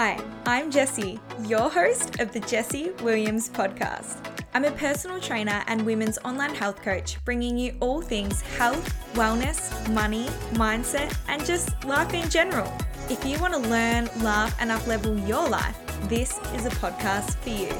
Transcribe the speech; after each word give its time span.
Hi, 0.00 0.16
I'm 0.46 0.70
Jessie, 0.70 1.18
your 1.44 1.68
host 1.68 2.20
of 2.20 2.30
the 2.30 2.38
Jessie 2.38 2.92
Williams 3.02 3.48
podcast. 3.48 4.24
I'm 4.54 4.64
a 4.64 4.70
personal 4.70 5.20
trainer 5.20 5.64
and 5.66 5.84
women's 5.84 6.18
online 6.18 6.54
health 6.54 6.80
coach, 6.82 7.18
bringing 7.24 7.58
you 7.58 7.76
all 7.80 8.00
things 8.00 8.40
health, 8.40 8.94
wellness, 9.14 9.92
money, 9.92 10.26
mindset, 10.52 11.18
and 11.26 11.44
just 11.44 11.84
life 11.84 12.14
in 12.14 12.30
general. 12.30 12.72
If 13.10 13.24
you 13.26 13.40
want 13.40 13.54
to 13.54 13.58
learn, 13.58 14.08
laugh, 14.20 14.54
and 14.60 14.70
uplevel 14.70 15.26
your 15.26 15.48
life, 15.48 15.76
this 16.08 16.38
is 16.54 16.64
a 16.64 16.70
podcast 16.70 17.34
for 17.38 17.48
you. 17.48 17.74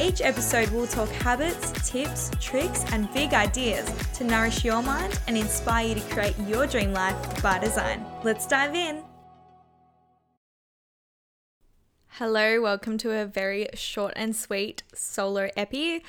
Each 0.00 0.20
episode 0.20 0.70
will 0.70 0.86
talk 0.86 1.08
habits, 1.08 1.72
tips, 1.90 2.30
tricks, 2.40 2.84
and 2.92 3.12
big 3.12 3.34
ideas 3.34 3.92
to 4.14 4.22
nourish 4.22 4.64
your 4.64 4.84
mind 4.84 5.18
and 5.26 5.36
inspire 5.36 5.88
you 5.88 5.94
to 5.96 6.00
create 6.14 6.38
your 6.46 6.68
dream 6.68 6.92
life 6.92 7.42
by 7.42 7.58
design. 7.58 8.06
Let's 8.22 8.46
dive 8.46 8.76
in. 8.76 9.02
Hello, 12.18 12.62
welcome 12.62 12.96
to 12.96 13.12
a 13.12 13.26
very 13.26 13.68
short 13.74 14.14
and 14.16 14.34
sweet 14.34 14.82
solo 14.94 15.50
epi. 15.54 16.02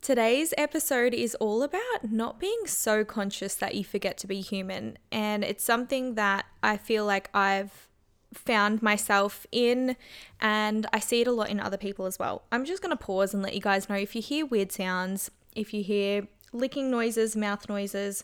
Today's 0.00 0.54
episode 0.56 1.12
is 1.12 1.34
all 1.40 1.64
about 1.64 2.08
not 2.08 2.38
being 2.38 2.66
so 2.66 3.04
conscious 3.04 3.56
that 3.56 3.74
you 3.74 3.82
forget 3.82 4.16
to 4.18 4.28
be 4.28 4.40
human. 4.40 4.96
And 5.10 5.42
it's 5.42 5.64
something 5.64 6.14
that 6.14 6.44
I 6.62 6.76
feel 6.76 7.04
like 7.04 7.30
I've 7.34 7.88
found 8.32 8.80
myself 8.80 9.44
in, 9.50 9.96
and 10.40 10.86
I 10.92 11.00
see 11.00 11.22
it 11.22 11.26
a 11.26 11.32
lot 11.32 11.50
in 11.50 11.58
other 11.58 11.78
people 11.78 12.06
as 12.06 12.16
well. 12.20 12.44
I'm 12.52 12.64
just 12.64 12.80
going 12.80 12.96
to 12.96 13.04
pause 13.04 13.34
and 13.34 13.42
let 13.42 13.56
you 13.56 13.60
guys 13.60 13.88
know 13.88 13.96
if 13.96 14.14
you 14.14 14.22
hear 14.22 14.46
weird 14.46 14.70
sounds, 14.70 15.32
if 15.56 15.74
you 15.74 15.82
hear 15.82 16.28
licking 16.52 16.92
noises, 16.92 17.34
mouth 17.34 17.68
noises. 17.68 18.22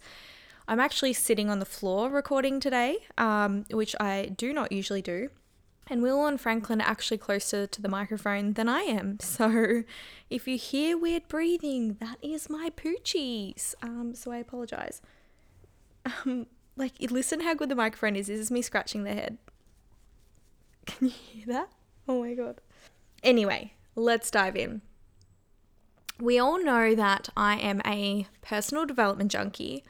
I'm 0.69 0.79
actually 0.79 1.15
sitting 1.15 1.51
on 1.51 1.59
the 1.59 1.67
floor 1.67 2.09
recording 2.09 2.61
today, 2.61 2.99
um, 3.19 3.65
which 3.73 3.97
I 3.99 4.31
do 4.37 4.53
not 4.53 4.71
usually 4.71 5.03
do. 5.03 5.31
And 5.87 6.03
Will 6.03 6.27
and 6.27 6.41
Franklin 6.41 6.81
are 6.81 6.89
actually 6.89 7.19
closer 7.19 7.67
to 7.67 7.83
the 7.83 7.89
microphone 7.89 8.55
than 8.55 8.69
I 8.69 8.83
am. 8.83 9.19
So 9.23 9.83
if 10.31 10.49
you 10.49 10.57
hear 10.57 10.97
weird 10.97 11.29
breathing, 11.29 11.97
that 12.01 12.19
is 12.23 12.49
my 12.49 12.71
poochies. 12.71 13.75
Um, 13.83 14.15
so 14.15 14.33
I 14.33 14.39
apologize. 14.39 15.03
Um, 16.07 16.47
like, 16.77 16.93
listen 17.01 17.41
how 17.41 17.55
good 17.55 17.69
the 17.69 17.75
microphone 17.75 18.17
is. 18.17 18.29
This 18.29 18.41
is 18.41 18.51
me 18.51 18.63
scratching 18.63 19.05
their 19.05 19.15
head. 19.15 19.39
Can 20.87 21.09
you 21.09 21.15
hear 21.15 21.47
that? 21.47 21.69
Oh 22.09 22.23
my 22.23 22.35
god. 22.35 22.61
Anyway, 23.23 23.75
let's 23.95 24.31
dive 24.31 24.57
in. 24.57 24.83
We 26.21 26.39
all 26.39 26.63
know 26.63 26.95
that 26.95 27.29
I 27.37 27.57
am 27.57 27.81
a 27.85 28.27
personal 28.41 28.87
development 28.87 29.33
junkie. 29.33 29.85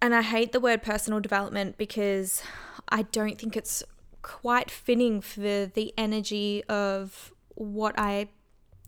And 0.00 0.14
I 0.14 0.22
hate 0.22 0.52
the 0.52 0.60
word 0.60 0.82
personal 0.82 1.20
development 1.20 1.78
because 1.78 2.42
I 2.88 3.02
don't 3.02 3.38
think 3.38 3.56
it's 3.56 3.82
quite 4.24 4.70
fitting 4.70 5.20
for 5.20 5.66
the 5.66 5.92
energy 5.98 6.64
of 6.64 7.32
what 7.50 7.94
I 7.98 8.28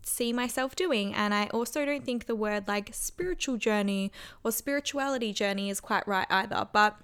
see 0.01 0.33
myself 0.33 0.75
doing. 0.75 1.13
And 1.13 1.33
I 1.33 1.45
also 1.47 1.85
don't 1.85 2.03
think 2.03 2.25
the 2.25 2.35
word 2.35 2.67
like 2.67 2.89
spiritual 2.91 3.57
journey 3.57 4.11
or 4.43 4.51
spirituality 4.51 5.31
journey 5.31 5.69
is 5.69 5.79
quite 5.79 6.07
right 6.07 6.27
either. 6.31 6.67
But 6.73 6.97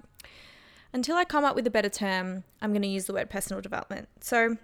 until 0.91 1.15
I 1.15 1.25
come 1.25 1.45
up 1.45 1.55
with 1.55 1.67
a 1.67 1.71
better 1.71 1.89
term, 1.89 2.43
I'm 2.59 2.71
going 2.71 2.81
to 2.81 2.87
use 2.87 3.05
the 3.05 3.13
word 3.13 3.29
personal 3.29 3.61
development. 3.61 4.09
So 4.19 4.57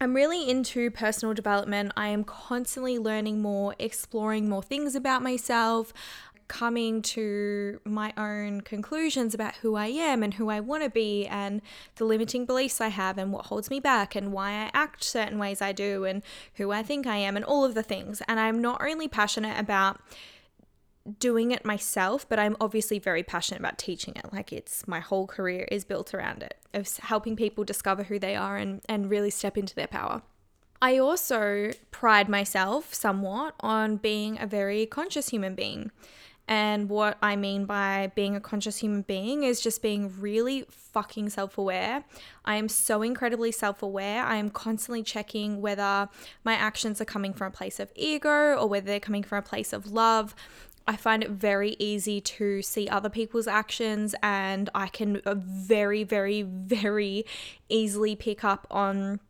I'm 0.00 0.14
really 0.14 0.48
into 0.48 0.90
personal 0.92 1.34
development. 1.34 1.92
I 1.96 2.08
am 2.08 2.22
constantly 2.22 3.00
learning 3.00 3.42
more, 3.42 3.74
exploring 3.80 4.48
more 4.48 4.62
things 4.62 4.94
about 4.94 5.22
myself 5.22 5.92
coming 6.48 7.02
to 7.02 7.80
my 7.84 8.12
own 8.16 8.62
conclusions 8.62 9.34
about 9.34 9.56
who 9.56 9.76
I 9.76 9.86
am 9.86 10.22
and 10.22 10.34
who 10.34 10.48
I 10.48 10.60
want 10.60 10.82
to 10.82 10.90
be 10.90 11.26
and 11.26 11.60
the 11.96 12.04
limiting 12.04 12.46
beliefs 12.46 12.80
I 12.80 12.88
have 12.88 13.18
and 13.18 13.32
what 13.32 13.46
holds 13.46 13.70
me 13.70 13.80
back 13.80 14.16
and 14.16 14.32
why 14.32 14.50
I 14.50 14.70
act 14.74 15.04
certain 15.04 15.38
ways 15.38 15.62
I 15.62 15.72
do 15.72 16.04
and 16.04 16.22
who 16.54 16.70
I 16.70 16.82
think 16.82 17.06
I 17.06 17.16
am 17.16 17.36
and 17.36 17.44
all 17.44 17.64
of 17.64 17.74
the 17.74 17.82
things. 17.82 18.22
And 18.26 18.40
I'm 18.40 18.60
not 18.60 18.82
only 18.82 19.08
passionate 19.08 19.58
about 19.58 20.00
doing 21.18 21.52
it 21.52 21.64
myself, 21.64 22.28
but 22.28 22.38
I'm 22.38 22.56
obviously 22.60 22.98
very 22.98 23.22
passionate 23.22 23.60
about 23.60 23.78
teaching 23.78 24.14
it. 24.16 24.32
Like 24.32 24.52
it's 24.52 24.86
my 24.86 25.00
whole 25.00 25.26
career 25.26 25.66
is 25.70 25.84
built 25.84 26.12
around 26.12 26.42
it, 26.42 26.56
of 26.74 26.88
helping 26.98 27.36
people 27.36 27.64
discover 27.64 28.04
who 28.04 28.18
they 28.18 28.36
are 28.36 28.56
and, 28.56 28.82
and 28.88 29.10
really 29.10 29.30
step 29.30 29.56
into 29.56 29.74
their 29.74 29.86
power. 29.86 30.22
I 30.80 30.98
also 30.98 31.72
pride 31.90 32.28
myself 32.28 32.94
somewhat 32.94 33.54
on 33.60 33.96
being 33.96 34.40
a 34.40 34.46
very 34.46 34.86
conscious 34.86 35.30
human 35.30 35.54
being. 35.54 35.90
And 36.48 36.88
what 36.88 37.18
I 37.20 37.36
mean 37.36 37.66
by 37.66 38.10
being 38.14 38.34
a 38.34 38.40
conscious 38.40 38.78
human 38.78 39.02
being 39.02 39.42
is 39.44 39.60
just 39.60 39.82
being 39.82 40.18
really 40.18 40.64
fucking 40.70 41.28
self 41.28 41.58
aware. 41.58 42.04
I 42.46 42.56
am 42.56 42.70
so 42.70 43.02
incredibly 43.02 43.52
self 43.52 43.82
aware. 43.82 44.24
I 44.24 44.36
am 44.36 44.48
constantly 44.48 45.02
checking 45.02 45.60
whether 45.60 46.08
my 46.44 46.54
actions 46.54 47.02
are 47.02 47.04
coming 47.04 47.34
from 47.34 47.48
a 47.48 47.56
place 47.56 47.78
of 47.78 47.92
ego 47.94 48.56
or 48.56 48.66
whether 48.66 48.86
they're 48.86 48.98
coming 48.98 49.22
from 49.22 49.38
a 49.38 49.42
place 49.42 49.74
of 49.74 49.92
love. 49.92 50.34
I 50.86 50.96
find 50.96 51.22
it 51.22 51.30
very 51.30 51.76
easy 51.78 52.18
to 52.22 52.62
see 52.62 52.88
other 52.88 53.10
people's 53.10 53.46
actions, 53.46 54.14
and 54.22 54.70
I 54.74 54.88
can 54.88 55.20
very, 55.26 56.02
very, 56.02 56.40
very 56.40 57.26
easily 57.68 58.16
pick 58.16 58.42
up 58.42 58.66
on 58.70 59.20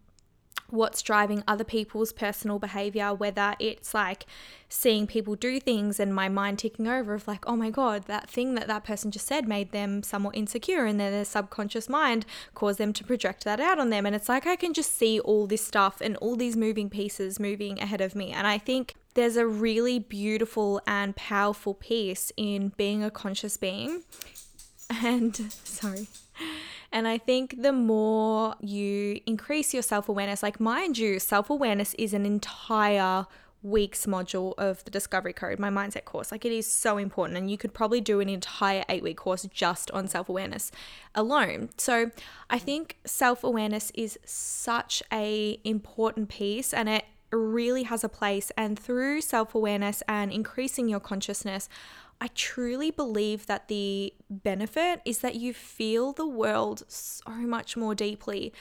what's 0.70 1.02
driving 1.02 1.42
other 1.46 1.64
people's 1.64 2.12
personal 2.12 2.58
behavior, 2.58 3.14
whether 3.14 3.54
it's 3.58 3.94
like 3.94 4.26
seeing 4.68 5.06
people 5.06 5.34
do 5.34 5.58
things 5.58 5.98
and 5.98 6.14
my 6.14 6.28
mind 6.28 6.58
ticking 6.58 6.86
over 6.86 7.14
of 7.14 7.26
like, 7.26 7.46
oh 7.46 7.56
my 7.56 7.70
God, 7.70 8.04
that 8.04 8.28
thing 8.28 8.54
that 8.54 8.66
that 8.66 8.84
person 8.84 9.10
just 9.10 9.26
said 9.26 9.48
made 9.48 9.72
them 9.72 10.02
somewhat 10.02 10.36
insecure, 10.36 10.84
and 10.84 11.00
then 11.00 11.12
their 11.12 11.24
subconscious 11.24 11.88
mind 11.88 12.26
caused 12.54 12.78
them 12.78 12.92
to 12.92 13.04
project 13.04 13.44
that 13.44 13.60
out 13.60 13.78
on 13.78 13.90
them. 13.90 14.04
And 14.04 14.14
it's 14.14 14.28
like 14.28 14.46
I 14.46 14.56
can 14.56 14.74
just 14.74 14.96
see 14.96 15.18
all 15.20 15.46
this 15.46 15.64
stuff 15.64 16.00
and 16.00 16.16
all 16.18 16.36
these 16.36 16.56
moving 16.56 16.90
pieces 16.90 17.40
moving 17.40 17.80
ahead 17.80 18.00
of 18.00 18.14
me. 18.14 18.30
And 18.30 18.46
I 18.46 18.58
think 18.58 18.94
there's 19.14 19.36
a 19.36 19.46
really 19.46 19.98
beautiful 19.98 20.80
and 20.86 21.16
powerful 21.16 21.74
piece 21.74 22.30
in 22.36 22.72
being 22.76 23.02
a 23.02 23.10
conscious 23.10 23.56
being. 23.56 24.02
And 25.02 25.34
sorry. 25.64 26.08
And 26.93 27.06
I 27.06 27.19
think 27.19 27.62
the 27.62 27.72
more 27.72 28.54
you 28.60 29.21
increase 29.26 29.75
your 29.75 29.82
self 29.82 30.09
awareness, 30.09 30.43
like 30.43 30.59
mind 30.59 30.99
you, 30.99 31.19
self 31.19 31.50
awareness 31.50 31.94
is 31.94 32.15
an 32.15 32.25
entire 32.25 33.26
week's 33.62 34.06
module 34.06 34.54
of 34.56 34.84
the 34.84 34.91
Discovery 34.91 35.32
Code, 35.32 35.59
my 35.59 35.69
mindset 35.69 36.04
course. 36.04 36.31
Like 36.31 36.44
it 36.44 36.53
is 36.53 36.71
so 36.71 36.97
important, 36.97 37.37
and 37.38 37.50
you 37.50 37.59
could 37.59 37.75
probably 37.75 38.00
do 38.00 38.21
an 38.21 38.28
entire 38.28 38.84
eight 38.88 39.03
week 39.03 39.16
course 39.16 39.47
just 39.53 39.91
on 39.91 40.09
self 40.09 40.28
awareness 40.28 40.71
alone. 41.15 41.71
So 41.76 42.10
I 42.49 42.59
think 42.59 42.97
self 43.05 43.44
awareness 43.44 43.91
is 43.94 44.19
such 44.25 45.03
a 45.12 45.60
important 45.65 46.28
piece, 46.28 46.72
and 46.72 46.88
it 46.88 47.05
really 47.31 47.82
has 47.84 48.03
a 48.05 48.09
place. 48.09 48.50
And 48.56 48.78
through 48.78 49.20
self 49.20 49.55
awareness 49.55 50.03
and 50.09 50.32
increasing 50.32 50.88
your 50.88 51.00
consciousness, 51.00 51.69
I 52.20 52.28
truly 52.34 52.90
believe 52.90 53.46
that 53.46 53.68
the 53.68 54.12
benefit 54.28 55.00
is 55.04 55.18
that 55.20 55.36
you 55.36 55.54
feel 55.54 56.12
the 56.12 56.26
world 56.26 56.82
so 56.88 57.22
much 57.30 57.76
more 57.76 57.94
deeply. 57.94 58.52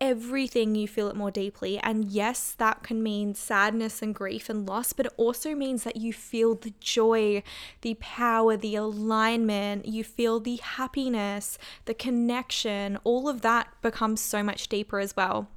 Everything 0.00 0.74
you 0.74 0.86
feel 0.88 1.08
it 1.08 1.16
more 1.16 1.30
deeply. 1.30 1.78
And 1.78 2.10
yes, 2.10 2.54
that 2.58 2.82
can 2.82 3.02
mean 3.02 3.34
sadness 3.34 4.02
and 4.02 4.14
grief 4.14 4.48
and 4.48 4.66
loss, 4.66 4.92
but 4.92 5.06
it 5.06 5.12
also 5.16 5.54
means 5.54 5.84
that 5.84 5.96
you 5.96 6.12
feel 6.12 6.54
the 6.54 6.74
joy, 6.80 7.42
the 7.82 7.94
power, 8.00 8.56
the 8.56 8.76
alignment, 8.76 9.86
you 9.86 10.04
feel 10.04 10.40
the 10.40 10.56
happiness, 10.56 11.58
the 11.84 11.94
connection. 11.94 12.98
All 13.04 13.28
of 13.28 13.40
that 13.42 13.68
becomes 13.82 14.20
so 14.20 14.42
much 14.42 14.68
deeper 14.68 15.00
as 15.00 15.16
well. 15.16 15.48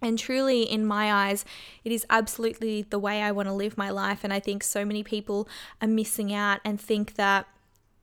And 0.00 0.18
truly, 0.18 0.62
in 0.62 0.86
my 0.86 1.12
eyes, 1.12 1.44
it 1.84 1.92
is 1.92 2.06
absolutely 2.08 2.82
the 2.82 2.98
way 2.98 3.22
I 3.22 3.32
want 3.32 3.48
to 3.48 3.52
live 3.52 3.76
my 3.76 3.90
life. 3.90 4.20
And 4.22 4.32
I 4.32 4.40
think 4.40 4.62
so 4.62 4.84
many 4.84 5.02
people 5.02 5.48
are 5.82 5.88
missing 5.88 6.32
out 6.32 6.60
and 6.64 6.80
think 6.80 7.14
that 7.14 7.46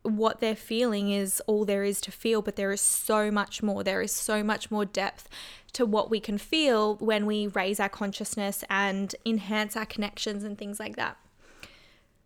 what 0.04 0.40
they're 0.40 0.56
feeling 0.56 1.12
is 1.12 1.42
all 1.48 1.66
there 1.66 1.84
is 1.84 2.00
to 2.02 2.12
feel, 2.12 2.42
but 2.42 2.56
there 2.56 2.72
is 2.72 2.82
so 2.82 3.32
much 3.32 3.64
more. 3.64 3.84
There 3.84 4.02
is 4.02 4.12
so 4.12 4.44
much 4.44 4.70
more 4.70 4.86
depth 4.86 5.28
to 5.74 5.86
what 5.86 6.10
we 6.10 6.20
can 6.20 6.38
feel 6.38 6.96
when 6.98 7.26
we 7.26 7.48
raise 7.48 7.80
our 7.80 7.90
consciousness 7.90 8.64
and 8.70 9.16
enhance 9.26 9.76
our 9.76 9.86
connections 9.86 10.44
and 10.44 10.58
things 10.58 10.80
like 10.80 10.96
that. 10.96 11.18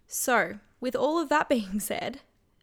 So, 0.07 0.60
with 0.81 0.95
all 0.95 1.19
of 1.19 1.30
that 1.30 1.50
being 1.50 1.80
said, 1.80 2.19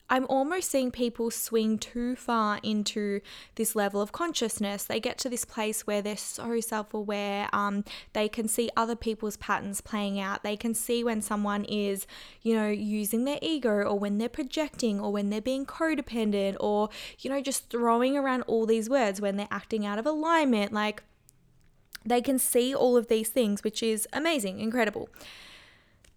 I'm 0.09 0.25
almost 0.29 0.71
seeing 0.71 0.93
people 0.93 1.33
swing 1.33 1.79
too 1.79 2.15
far 2.15 2.61
into 2.63 3.21
this 3.57 3.75
level 3.75 4.01
of 4.01 4.13
consciousness. 4.13 4.85
They 4.85 5.01
get 5.01 5.19
to 5.19 5.29
this 5.29 5.45
place 5.45 5.87
where 5.87 6.01
they're 6.01 6.17
so 6.17 6.61
self 6.61 6.95
aware. 6.95 7.49
Um, 7.53 7.85
they 8.13 8.29
can 8.29 8.47
see 8.47 8.71
other 8.77 8.95
people's 8.95 9.37
patterns 9.37 9.81
playing 9.81 10.21
out. 10.21 10.45
They 10.45 10.57
can 10.57 10.75
see 10.75 11.03
when 11.03 11.23
someone 11.23 11.65
is, 11.65 12.07
you 12.43 12.55
know, 12.55 12.69
using 12.69 13.25
their 13.25 13.39
ego 13.43 13.83
or 13.83 13.99
when 13.99 14.19
they're 14.19 14.29
projecting 14.29 15.01
or 15.01 15.13
when 15.13 15.31
they're 15.31 15.41
being 15.41 15.67
codependent 15.67 16.57
or, 16.61 16.89
you 17.19 17.29
know, 17.29 17.41
just 17.41 17.69
throwing 17.69 18.17
around 18.17 18.43
all 18.43 18.65
these 18.65 18.89
words 18.89 19.21
when 19.21 19.37
they're 19.37 19.49
acting 19.51 19.85
out 19.85 19.99
of 19.99 20.07
alignment. 20.07 20.73
Like, 20.73 21.03
they 22.05 22.21
can 22.21 22.39
see 22.39 22.73
all 22.73 22.97
of 22.97 23.09
these 23.09 23.29
things, 23.29 23.65
which 23.65 23.83
is 23.83 24.07
amazing, 24.13 24.61
incredible. 24.61 25.09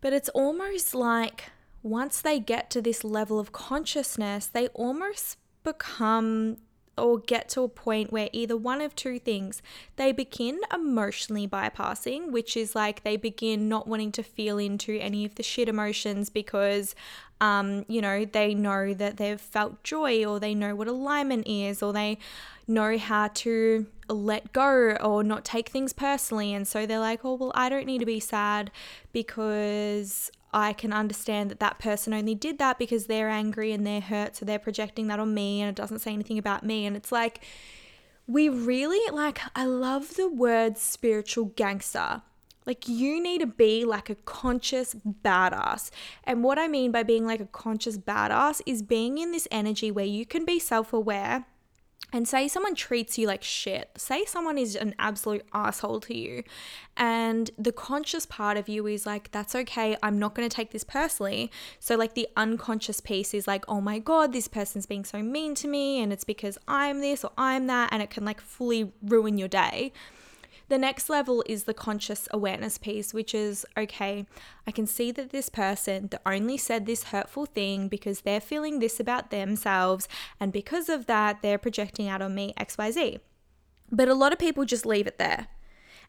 But 0.01 0.13
it's 0.13 0.30
almost 0.30 0.94
like 0.94 1.45
once 1.83 2.21
they 2.21 2.39
get 2.39 2.69
to 2.71 2.81
this 2.81 3.03
level 3.03 3.39
of 3.39 3.51
consciousness, 3.51 4.47
they 4.47 4.67
almost 4.69 5.37
become 5.63 6.57
or 6.99 7.17
get 7.17 7.49
to 7.49 7.61
a 7.61 7.69
point 7.69 8.11
where 8.11 8.29
either 8.33 8.57
one 8.57 8.81
of 8.81 8.95
two 8.95 9.19
things. 9.19 9.61
They 9.95 10.11
begin 10.11 10.59
emotionally 10.73 11.47
bypassing, 11.47 12.31
which 12.31 12.55
is 12.57 12.75
like 12.75 13.03
they 13.03 13.17
begin 13.17 13.69
not 13.69 13.87
wanting 13.87 14.11
to 14.13 14.23
feel 14.23 14.57
into 14.57 14.99
any 14.99 15.25
of 15.25 15.35
the 15.35 15.43
shit 15.43 15.69
emotions 15.69 16.29
because 16.29 16.95
um, 17.41 17.85
you 17.87 18.01
know, 18.01 18.25
they 18.25 18.53
know 18.53 18.93
that 18.93 19.15
they've 19.17 19.39
felt 19.39 19.81
joy 19.83 20.25
or 20.25 20.39
they 20.41 20.53
know 20.53 20.75
what 20.75 20.89
alignment 20.89 21.47
is 21.47 21.81
or 21.81 21.93
they 21.93 22.17
know 22.69 22.98
how 22.98 23.27
to 23.27 23.88
let 24.07 24.54
go 24.54 24.98
or 25.01 25.24
not 25.24 25.44
take 25.45 25.69
things 25.69 25.94
personally. 25.94 26.54
And 26.54 26.68
so 26.68 26.86
they're 26.86 27.00
like, 27.00 27.24
oh, 27.24 27.36
well, 27.36 27.51
I 27.56 27.69
don't 27.69 27.86
need 27.86 28.00
to 28.00 28.06
be 28.06 28.19
sad 28.19 28.71
because 29.12 30.31
I 30.54 30.74
can 30.74 30.94
understand 30.94 31.51
that 31.51 31.60
that 31.60 31.80
person 31.80 32.13
only 32.13 32.36
did 32.36 32.57
that 32.60 32.80
because 32.80 33.06
they're 33.06 33.30
angry 33.30 33.71
and 33.71 33.86
they're 33.86 34.01
hurt. 34.01 34.36
So 34.36 34.45
they're 34.45 34.60
projecting 34.60 35.07
that 35.07 35.19
on 35.19 35.33
me 35.33 35.62
and 35.62 35.69
it 35.69 35.75
doesn't 35.75 36.00
say 36.00 36.13
anything 36.13 36.38
about 36.38 36.66
me. 36.66 36.86
And 36.86 36.95
it's 36.95 37.12
like, 37.12 37.44
we 38.27 38.48
really 38.50 39.12
like, 39.12 39.39
I 39.56 39.66
love 39.66 40.16
the 40.16 40.30
word 40.30 40.77
spiritual 40.77 41.45
gangster 41.45 42.21
like, 42.69 42.88
you 42.88 43.19
need 43.19 43.39
to 43.39 43.48
be 43.48 43.83
like 43.83 44.12
a 44.12 44.16
conscious 44.16 44.95
badass. 45.25 45.89
And 46.24 46.44
what 46.44 46.60
I 46.60 46.68
mean 46.68 46.92
by 46.92 47.01
being 47.01 47.25
like 47.25 47.39
a 47.39 47.48
conscious 47.48 47.98
badass 47.98 48.62
is 48.68 48.83
being 48.83 49.18
in 49.18 49.31
this 49.31 49.48
energy 49.50 49.89
where 49.89 50.06
you 50.06 50.24
can 50.24 50.45
be 50.45 50.60
self 50.60 50.94
aware 50.94 51.48
and 52.11 52.27
say 52.27 52.47
someone 52.47 52.75
treats 52.75 53.17
you 53.17 53.27
like 53.27 53.44
shit, 53.44 53.89
say 53.97 54.25
someone 54.25 54.57
is 54.57 54.75
an 54.75 54.95
absolute 54.97 55.45
asshole 55.53 56.00
to 56.01 56.17
you, 56.17 56.44
and 56.97 57.51
the 57.57 57.71
conscious 57.71 58.25
part 58.25 58.57
of 58.57 58.67
you 58.67 58.88
is 58.88 59.06
like, 59.06 59.31
that's 59.31 59.56
okay, 59.56 59.95
I'm 60.01 60.17
not 60.19 60.35
gonna 60.35 60.50
take 60.50 60.71
this 60.71 60.83
personally. 60.83 61.51
So, 61.79 61.95
like, 61.95 62.15
the 62.15 62.27
unconscious 62.35 63.00
piece 63.00 63.33
is 63.33 63.47
like, 63.47 63.63
oh 63.67 63.81
my 63.81 64.00
god, 64.00 64.33
this 64.33 64.47
person's 64.47 64.85
being 64.85 65.06
so 65.06 65.21
mean 65.21 65.56
to 65.56 65.67
me, 65.67 66.01
and 66.01 66.11
it's 66.11 66.23
because 66.23 66.57
I'm 66.67 67.01
this 67.01 67.23
or 67.23 67.31
I'm 67.38 67.67
that, 67.67 67.89
and 67.91 68.01
it 68.01 68.09
can 68.09 68.25
like 68.25 68.41
fully 68.41 68.91
ruin 69.01 69.38
your 69.38 69.47
day. 69.47 69.94
The 70.69 70.77
next 70.77 71.10
level 71.10 71.44
is 71.48 71.63
the 71.63 71.74
conscious 71.74 72.27
awareness 72.30 72.77
piece, 72.77 73.12
which 73.12 73.33
is 73.33 73.66
okay, 73.75 74.27
I 74.68 74.71
can 74.71 74.86
see 74.86 75.12
that 75.12 75.31
this 75.31 75.50
person 75.50 76.07
that 76.12 76.21
only 76.27 76.57
said 76.57 76.86
this 76.86 77.06
hurtful 77.06 77.48
thing 77.48 77.88
because 77.88 78.21
they're 78.21 78.39
feeling 78.39 78.77
this 78.77 79.00
about 79.00 79.31
themselves, 79.31 80.07
and 80.39 80.54
because 80.54 80.88
of 80.88 81.07
that, 81.07 81.42
they're 81.42 81.57
projecting 81.57 82.07
out 82.07 82.21
on 82.21 82.36
me 82.36 82.54
XYZ. 82.60 83.19
But 83.92 84.10
a 84.10 84.13
lot 84.13 84.31
of 84.31 84.38
people 84.38 84.63
just 84.63 84.86
leave 84.86 85.07
it 85.07 85.18
there. 85.18 85.48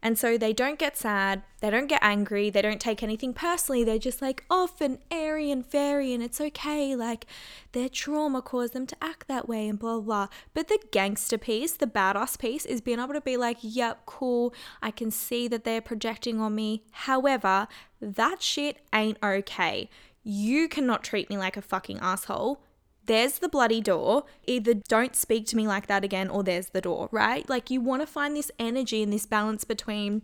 And 0.02 0.18
so 0.18 0.38
they 0.38 0.52
don't 0.52 0.78
get 0.78 0.96
sad, 0.96 1.42
they 1.60 1.68
don't 1.68 1.86
get 1.86 2.02
angry, 2.02 2.48
they 2.48 2.62
don't 2.62 2.80
take 2.80 3.02
anything 3.02 3.34
personally. 3.34 3.84
They're 3.84 3.98
just 3.98 4.22
like 4.22 4.44
off 4.50 4.80
and 4.80 4.98
airy 5.10 5.50
and 5.50 5.64
fairy, 5.64 6.14
and 6.14 6.22
it's 6.22 6.40
okay. 6.40 6.96
Like 6.96 7.26
their 7.72 7.88
trauma 7.88 8.40
caused 8.40 8.72
them 8.72 8.86
to 8.86 8.96
act 9.02 9.28
that 9.28 9.48
way 9.48 9.68
and 9.68 9.78
blah, 9.78 10.00
blah. 10.00 10.28
But 10.54 10.68
the 10.68 10.78
gangster 10.90 11.36
piece, 11.36 11.72
the 11.72 11.86
badass 11.86 12.38
piece, 12.38 12.64
is 12.64 12.80
being 12.80 12.98
able 12.98 13.12
to 13.12 13.20
be 13.20 13.36
like, 13.36 13.58
yep, 13.60 14.06
cool. 14.06 14.54
I 14.80 14.90
can 14.90 15.10
see 15.10 15.48
that 15.48 15.64
they're 15.64 15.82
projecting 15.82 16.40
on 16.40 16.54
me. 16.54 16.84
However, 16.92 17.68
that 18.00 18.42
shit 18.42 18.78
ain't 18.94 19.18
okay. 19.22 19.90
You 20.22 20.68
cannot 20.68 21.04
treat 21.04 21.28
me 21.28 21.36
like 21.36 21.56
a 21.56 21.62
fucking 21.62 21.98
asshole 22.00 22.62
there's 23.10 23.40
the 23.40 23.48
bloody 23.48 23.80
door. 23.80 24.22
Either 24.46 24.72
don't 24.72 25.16
speak 25.16 25.44
to 25.44 25.56
me 25.56 25.66
like 25.66 25.88
that 25.88 26.04
again, 26.04 26.30
or 26.30 26.44
there's 26.44 26.68
the 26.68 26.80
door, 26.80 27.08
right? 27.10 27.48
Like 27.48 27.68
you 27.68 27.80
want 27.80 28.02
to 28.02 28.06
find 28.06 28.36
this 28.36 28.52
energy 28.56 29.02
and 29.02 29.12
this 29.12 29.26
balance 29.26 29.64
between 29.64 30.22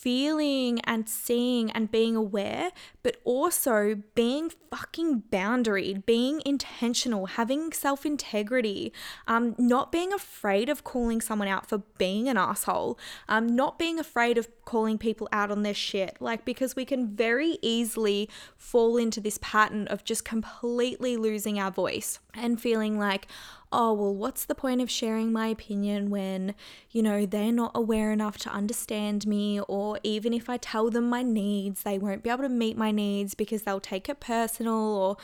feeling 0.00 0.80
and 0.80 1.08
seeing 1.08 1.70
and 1.72 1.90
being 1.90 2.14
aware, 2.14 2.70
but 3.02 3.16
also 3.24 4.02
being 4.14 4.50
fucking 4.70 5.24
boundaried, 5.30 6.06
being 6.06 6.40
intentional, 6.46 7.26
having 7.26 7.72
self 7.72 8.06
integrity, 8.06 8.92
um, 9.26 9.54
not 9.58 9.90
being 9.90 10.12
afraid 10.12 10.68
of 10.68 10.84
calling 10.84 11.20
someone 11.20 11.48
out 11.48 11.68
for 11.68 11.78
being 11.98 12.28
an 12.28 12.36
asshole, 12.36 12.98
um, 13.28 13.46
not 13.46 13.78
being 13.78 13.98
afraid 13.98 14.38
of 14.38 14.48
calling 14.64 14.98
people 14.98 15.28
out 15.32 15.50
on 15.50 15.62
their 15.62 15.74
shit. 15.74 16.16
Like, 16.20 16.44
because 16.44 16.76
we 16.76 16.84
can 16.84 17.16
very 17.16 17.58
easily 17.62 18.28
fall 18.56 18.96
into 18.96 19.20
this 19.20 19.38
pattern 19.42 19.88
of 19.88 20.04
just 20.04 20.24
completely 20.24 21.16
losing 21.16 21.58
our 21.58 21.70
voice 21.70 22.20
and 22.34 22.60
feeling 22.60 22.98
like, 22.98 23.26
oh, 23.70 23.92
well, 23.92 24.14
what's 24.14 24.44
the 24.44 24.54
point 24.54 24.80
of 24.80 24.90
sharing 24.90 25.32
my 25.32 25.48
opinion 25.48 26.10
when, 26.10 26.54
you 26.90 27.02
know, 27.02 27.26
they're 27.26 27.52
not 27.52 27.72
aware 27.74 28.12
enough 28.12 28.38
to 28.38 28.50
understand 28.50 29.26
me, 29.26 29.60
or 29.68 29.98
even 30.02 30.32
if 30.32 30.48
I 30.48 30.56
tell 30.56 30.90
them 30.90 31.08
my 31.08 31.22
needs, 31.22 31.82
they 31.82 31.98
won't 31.98 32.22
be 32.22 32.30
able 32.30 32.44
to 32.44 32.48
meet 32.48 32.76
my 32.76 32.90
needs 32.90 33.34
because 33.34 33.62
they'll 33.62 33.80
take 33.80 34.08
it 34.08 34.20
personal, 34.20 34.74
or, 34.74 35.16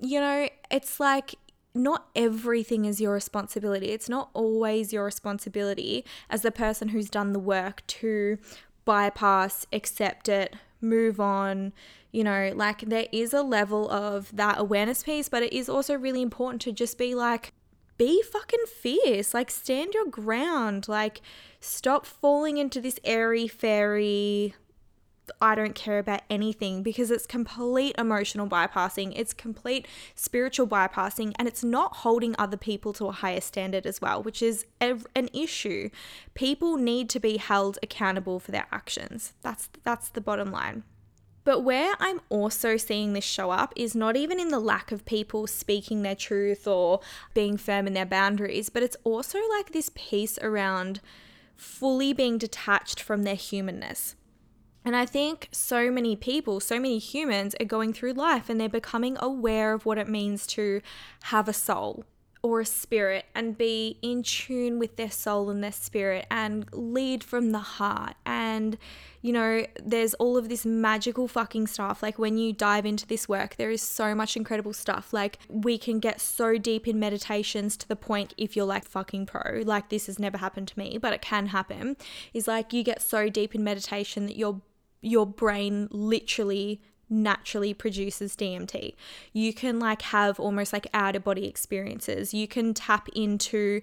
you 0.00 0.20
know, 0.20 0.48
it's 0.70 1.00
like, 1.00 1.34
not 1.74 2.08
everything 2.16 2.86
is 2.86 3.00
your 3.00 3.12
responsibility. 3.12 3.90
It's 3.90 4.08
not 4.08 4.30
always 4.34 4.92
your 4.92 5.04
responsibility 5.04 6.04
as 6.28 6.42
the 6.42 6.50
person 6.50 6.88
who's 6.88 7.08
done 7.08 7.32
the 7.32 7.38
work 7.38 7.86
to 7.86 8.38
bypass, 8.84 9.66
accept 9.72 10.28
it, 10.28 10.56
move 10.80 11.20
on. 11.20 11.72
You 12.10 12.24
know, 12.24 12.52
like 12.56 12.80
there 12.80 13.06
is 13.12 13.32
a 13.34 13.42
level 13.42 13.88
of 13.90 14.34
that 14.34 14.58
awareness 14.58 15.02
piece, 15.02 15.28
but 15.28 15.42
it 15.42 15.52
is 15.52 15.68
also 15.68 15.94
really 15.94 16.22
important 16.22 16.62
to 16.62 16.72
just 16.72 16.98
be 16.98 17.14
like, 17.14 17.52
be 17.98 18.22
fucking 18.22 18.64
fierce. 18.66 19.34
Like, 19.34 19.50
stand 19.50 19.92
your 19.92 20.06
ground. 20.06 20.88
Like, 20.88 21.20
stop 21.60 22.06
falling 22.06 22.56
into 22.56 22.80
this 22.80 22.98
airy 23.04 23.48
fairy. 23.48 24.54
I 25.42 25.54
don't 25.54 25.74
care 25.74 25.98
about 25.98 26.22
anything 26.30 26.82
because 26.82 27.10
it's 27.10 27.26
complete 27.26 27.94
emotional 27.98 28.46
bypassing, 28.46 29.12
it's 29.14 29.34
complete 29.34 29.86
spiritual 30.14 30.66
bypassing, 30.66 31.34
and 31.38 31.46
it's 31.46 31.62
not 31.62 31.96
holding 31.96 32.34
other 32.38 32.56
people 32.56 32.94
to 32.94 33.06
a 33.08 33.12
higher 33.12 33.42
standard 33.42 33.84
as 33.84 34.00
well, 34.00 34.22
which 34.22 34.40
is 34.40 34.64
an 34.80 35.28
issue. 35.34 35.90
People 36.32 36.76
need 36.76 37.10
to 37.10 37.20
be 37.20 37.36
held 37.36 37.78
accountable 37.82 38.40
for 38.40 38.52
their 38.52 38.66
actions. 38.72 39.34
That's 39.42 39.68
that's 39.84 40.08
the 40.08 40.22
bottom 40.22 40.50
line. 40.50 40.84
But 41.48 41.64
where 41.64 41.94
I'm 41.98 42.20
also 42.28 42.76
seeing 42.76 43.14
this 43.14 43.24
show 43.24 43.50
up 43.50 43.72
is 43.74 43.94
not 43.94 44.18
even 44.18 44.38
in 44.38 44.48
the 44.48 44.60
lack 44.60 44.92
of 44.92 45.06
people 45.06 45.46
speaking 45.46 46.02
their 46.02 46.14
truth 46.14 46.66
or 46.66 47.00
being 47.32 47.56
firm 47.56 47.86
in 47.86 47.94
their 47.94 48.04
boundaries, 48.04 48.68
but 48.68 48.82
it's 48.82 48.98
also 49.02 49.38
like 49.56 49.72
this 49.72 49.90
piece 49.94 50.38
around 50.40 51.00
fully 51.56 52.12
being 52.12 52.36
detached 52.36 53.00
from 53.00 53.22
their 53.22 53.34
humanness. 53.34 54.14
And 54.84 54.94
I 54.94 55.06
think 55.06 55.48
so 55.50 55.90
many 55.90 56.16
people, 56.16 56.60
so 56.60 56.78
many 56.78 56.98
humans 56.98 57.54
are 57.58 57.64
going 57.64 57.94
through 57.94 58.12
life 58.12 58.50
and 58.50 58.60
they're 58.60 58.68
becoming 58.68 59.16
aware 59.18 59.72
of 59.72 59.86
what 59.86 59.96
it 59.96 60.06
means 60.06 60.46
to 60.48 60.82
have 61.22 61.48
a 61.48 61.54
soul 61.54 62.04
or 62.42 62.60
a 62.60 62.66
spirit 62.66 63.26
and 63.34 63.58
be 63.58 63.98
in 64.02 64.22
tune 64.22 64.78
with 64.78 64.96
their 64.96 65.10
soul 65.10 65.50
and 65.50 65.62
their 65.62 65.72
spirit 65.72 66.26
and 66.30 66.66
lead 66.72 67.24
from 67.24 67.50
the 67.50 67.58
heart 67.58 68.14
and 68.24 68.78
you 69.20 69.32
know, 69.32 69.66
there's 69.84 70.14
all 70.14 70.36
of 70.36 70.48
this 70.48 70.64
magical 70.64 71.26
fucking 71.26 71.66
stuff. 71.66 72.02
Like 72.02 72.18
when 72.18 72.38
you 72.38 72.52
dive 72.52 72.86
into 72.86 73.06
this 73.06 73.28
work, 73.28 73.56
there 73.56 73.70
is 73.70 73.82
so 73.82 74.14
much 74.14 74.36
incredible 74.36 74.72
stuff. 74.72 75.12
Like 75.12 75.38
we 75.48 75.76
can 75.76 75.98
get 75.98 76.20
so 76.20 76.56
deep 76.56 76.86
in 76.86 77.00
meditations 77.00 77.76
to 77.78 77.88
the 77.88 77.96
point 77.96 78.32
if 78.36 78.54
you're 78.54 78.64
like 78.64 78.84
fucking 78.84 79.26
pro, 79.26 79.62
like 79.64 79.88
this 79.88 80.06
has 80.06 80.18
never 80.18 80.38
happened 80.38 80.68
to 80.68 80.78
me, 80.78 80.98
but 80.98 81.12
it 81.12 81.22
can 81.22 81.48
happen, 81.48 81.96
is 82.32 82.46
like 82.46 82.72
you 82.72 82.82
get 82.82 83.02
so 83.02 83.28
deep 83.28 83.54
in 83.54 83.64
meditation 83.64 84.26
that 84.26 84.36
your 84.36 84.60
your 85.00 85.26
brain 85.26 85.88
literally 85.90 86.80
naturally 87.10 87.74
produces 87.74 88.36
DMT. 88.36 88.94
You 89.32 89.52
can 89.52 89.78
like 89.78 90.02
have 90.02 90.38
almost 90.38 90.72
like 90.72 90.86
out 90.92 91.16
of 91.16 91.24
body 91.24 91.46
experiences. 91.46 92.34
You 92.34 92.48
can 92.48 92.74
tap 92.74 93.08
into 93.14 93.80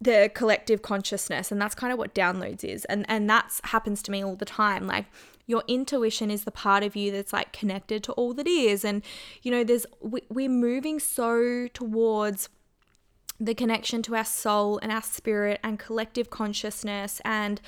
the 0.00 0.30
collective 0.34 0.80
consciousness 0.80 1.52
and 1.52 1.60
that's 1.60 1.74
kind 1.74 1.92
of 1.92 1.98
what 1.98 2.14
downloads 2.14 2.64
is 2.64 2.86
and 2.86 3.04
and 3.06 3.28
that's 3.28 3.60
happens 3.64 4.02
to 4.02 4.10
me 4.10 4.24
all 4.24 4.34
the 4.34 4.46
time 4.46 4.86
like 4.86 5.04
your 5.46 5.62
intuition 5.68 6.30
is 6.30 6.44
the 6.44 6.50
part 6.50 6.82
of 6.82 6.96
you 6.96 7.12
that's 7.12 7.34
like 7.34 7.52
connected 7.52 8.02
to 8.02 8.12
all 8.12 8.32
that 8.32 8.46
is 8.46 8.82
and 8.82 9.02
you 9.42 9.50
know 9.50 9.62
there's 9.62 9.84
we, 10.00 10.22
we're 10.30 10.48
moving 10.48 10.98
so 10.98 11.68
towards 11.74 12.48
the 13.38 13.54
connection 13.54 14.02
to 14.02 14.14
our 14.14 14.24
soul 14.24 14.78
and 14.82 14.90
our 14.90 15.02
spirit 15.02 15.60
and 15.62 15.78
collective 15.78 16.30
consciousness 16.30 17.20
and 17.24 17.60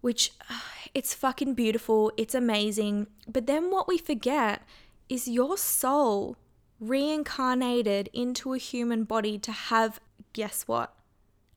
which 0.00 0.32
uh, 0.50 0.60
it's 0.94 1.14
fucking 1.14 1.54
beautiful 1.54 2.12
it's 2.16 2.34
amazing 2.34 3.06
but 3.26 3.46
then 3.46 3.70
what 3.70 3.88
we 3.88 3.98
forget 3.98 4.62
is 5.08 5.28
your 5.28 5.56
soul 5.56 6.36
reincarnated 6.80 8.08
into 8.12 8.52
a 8.52 8.58
human 8.58 9.04
body 9.04 9.38
to 9.38 9.52
have 9.52 10.00
guess 10.32 10.64
what 10.66 10.94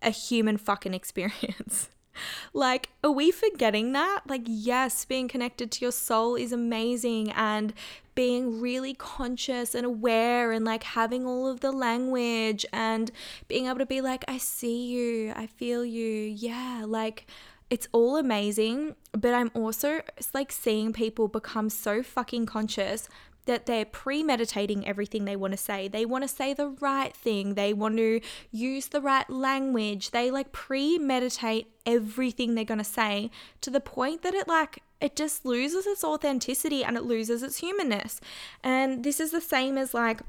a 0.01 0.09
human 0.09 0.57
fucking 0.57 0.93
experience. 0.93 1.89
like, 2.53 2.89
are 3.03 3.11
we 3.11 3.31
forgetting 3.31 3.91
that? 3.93 4.21
Like, 4.27 4.43
yes, 4.45 5.05
being 5.05 5.27
connected 5.27 5.71
to 5.71 5.85
your 5.85 5.91
soul 5.91 6.35
is 6.35 6.51
amazing 6.51 7.31
and 7.31 7.73
being 8.13 8.59
really 8.59 8.93
conscious 8.93 9.73
and 9.73 9.85
aware 9.85 10.51
and 10.51 10.65
like 10.65 10.83
having 10.83 11.25
all 11.25 11.47
of 11.47 11.61
the 11.61 11.71
language 11.71 12.65
and 12.73 13.11
being 13.47 13.67
able 13.67 13.77
to 13.77 13.85
be 13.85 14.01
like, 14.01 14.25
I 14.27 14.37
see 14.37 14.87
you, 14.87 15.33
I 15.35 15.47
feel 15.47 15.85
you. 15.85 16.03
Yeah, 16.03 16.83
like, 16.85 17.27
it's 17.71 17.87
all 17.93 18.17
amazing, 18.17 18.95
but 19.13 19.33
I'm 19.33 19.49
also 19.53 20.01
like 20.33 20.51
seeing 20.51 20.91
people 20.91 21.29
become 21.29 21.69
so 21.69 22.03
fucking 22.03 22.45
conscious 22.45 23.07
that 23.45 23.65
they're 23.65 23.85
premeditating 23.85 24.85
everything 24.85 25.23
they 25.23 25.37
want 25.37 25.53
to 25.53 25.57
say. 25.57 25.87
They 25.87 26.05
want 26.05 26.25
to 26.25 26.27
say 26.27 26.53
the 26.53 26.67
right 26.67 27.15
thing. 27.15 27.55
They 27.55 27.73
want 27.73 27.95
to 27.95 28.19
use 28.51 28.87
the 28.87 28.99
right 28.99 29.27
language. 29.29 30.11
They 30.11 30.29
like 30.29 30.51
premeditate 30.51 31.67
everything 31.85 32.55
they're 32.55 32.65
going 32.65 32.77
to 32.77 32.83
say 32.83 33.31
to 33.61 33.69
the 33.69 33.79
point 33.79 34.21
that 34.23 34.33
it 34.33 34.49
like 34.49 34.83
it 34.99 35.15
just 35.15 35.45
loses 35.45 35.87
its 35.87 36.03
authenticity 36.03 36.83
and 36.83 36.97
it 36.97 37.03
loses 37.03 37.41
its 37.41 37.59
humanness. 37.59 38.19
And 38.63 39.03
this 39.05 39.21
is 39.21 39.31
the 39.31 39.41
same 39.41 39.77
as 39.77 39.93
like 39.93 40.21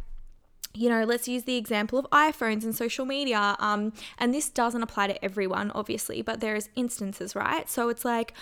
you 0.75 0.89
know, 0.89 1.05
let's 1.05 1.29
use 1.29 1.45
the 1.45 1.57
example 1.57 1.99
of 1.99 2.07
iPhones 2.11 2.65
and 2.65 2.75
social 2.75 3.05
media. 3.05 3.57
Um, 3.59 3.93
and 4.19 4.35
this 4.35 4.49
doesn't 4.49 4.83
apply 4.83 5.09
to 5.09 5.25
everyone, 5.25 5.71
obviously, 5.73 6.23
but 6.23 6.41
there 6.41 6.57
is 6.57 6.69
instances, 6.77 7.35
right? 7.37 7.69
So 7.69 7.89
it's 7.89 8.05
like, 8.05 8.33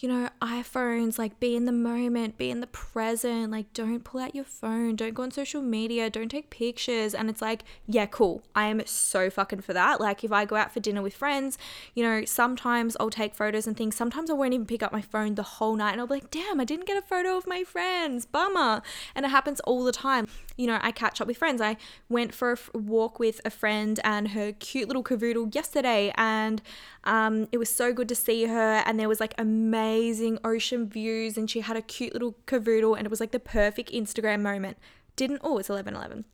you 0.00 0.08
know, 0.08 0.28
iPhones, 0.40 1.18
like 1.18 1.40
be 1.40 1.56
in 1.56 1.64
the 1.64 1.72
moment, 1.72 2.38
be 2.38 2.50
in 2.50 2.60
the 2.60 2.68
present, 2.68 3.50
like 3.50 3.72
don't 3.72 4.04
pull 4.04 4.20
out 4.20 4.32
your 4.32 4.44
phone, 4.44 4.94
don't 4.94 5.12
go 5.12 5.24
on 5.24 5.32
social 5.32 5.60
media, 5.60 6.08
don't 6.08 6.28
take 6.28 6.50
pictures. 6.50 7.14
And 7.14 7.28
it's 7.28 7.42
like, 7.42 7.64
yeah, 7.86 8.06
cool. 8.06 8.42
I 8.54 8.66
am 8.66 8.80
so 8.86 9.28
fucking 9.28 9.62
for 9.62 9.72
that. 9.72 10.00
Like 10.00 10.22
if 10.22 10.30
I 10.30 10.44
go 10.44 10.54
out 10.54 10.72
for 10.72 10.78
dinner 10.78 11.02
with 11.02 11.14
friends, 11.14 11.58
you 11.94 12.04
know, 12.04 12.24
sometimes 12.24 12.96
I'll 13.00 13.10
take 13.10 13.34
photos 13.34 13.66
and 13.66 13.76
things. 13.76 13.96
Sometimes 13.96 14.30
I 14.30 14.34
won't 14.34 14.54
even 14.54 14.66
pick 14.66 14.84
up 14.84 14.92
my 14.92 15.02
phone 15.02 15.34
the 15.34 15.42
whole 15.42 15.74
night 15.74 15.92
and 15.92 16.00
I'll 16.00 16.06
be 16.06 16.14
like, 16.14 16.30
damn, 16.30 16.60
I 16.60 16.64
didn't 16.64 16.86
get 16.86 16.96
a 16.96 17.02
photo 17.02 17.36
of 17.36 17.48
my 17.48 17.64
friends. 17.64 18.24
Bummer. 18.24 18.82
And 19.16 19.26
it 19.26 19.30
happens 19.30 19.58
all 19.60 19.82
the 19.82 19.92
time. 19.92 20.28
You 20.56 20.68
know, 20.68 20.78
I 20.80 20.92
catch 20.92 21.20
up 21.20 21.26
with 21.26 21.38
friends. 21.38 21.60
I 21.60 21.76
went 22.08 22.34
for 22.34 22.52
a 22.52 22.78
walk 22.78 23.18
with 23.18 23.40
a 23.44 23.50
friend 23.50 23.98
and 24.04 24.28
her 24.28 24.52
cute 24.52 24.86
little 24.86 25.02
cavoodle 25.02 25.52
yesterday 25.52 26.12
and 26.16 26.62
um, 27.04 27.48
it 27.52 27.58
was 27.58 27.68
so 27.68 27.92
good 27.92 28.08
to 28.10 28.14
see 28.14 28.44
her 28.44 28.82
and 28.84 29.00
there 29.00 29.08
was 29.08 29.18
like 29.18 29.34
amazing 29.38 29.87
amazing 29.88 30.38
ocean 30.44 30.88
views 30.88 31.36
and 31.36 31.50
she 31.50 31.60
had 31.60 31.76
a 31.76 31.82
cute 31.82 32.12
little 32.12 32.36
cavoodle 32.46 32.96
and 32.96 33.06
it 33.06 33.10
was 33.10 33.20
like 33.20 33.30
the 33.30 33.40
perfect 33.40 33.90
Instagram 33.90 34.40
moment. 34.40 34.76
Didn't, 35.16 35.40
oh, 35.42 35.58
it's 35.58 35.70
11 35.70 36.24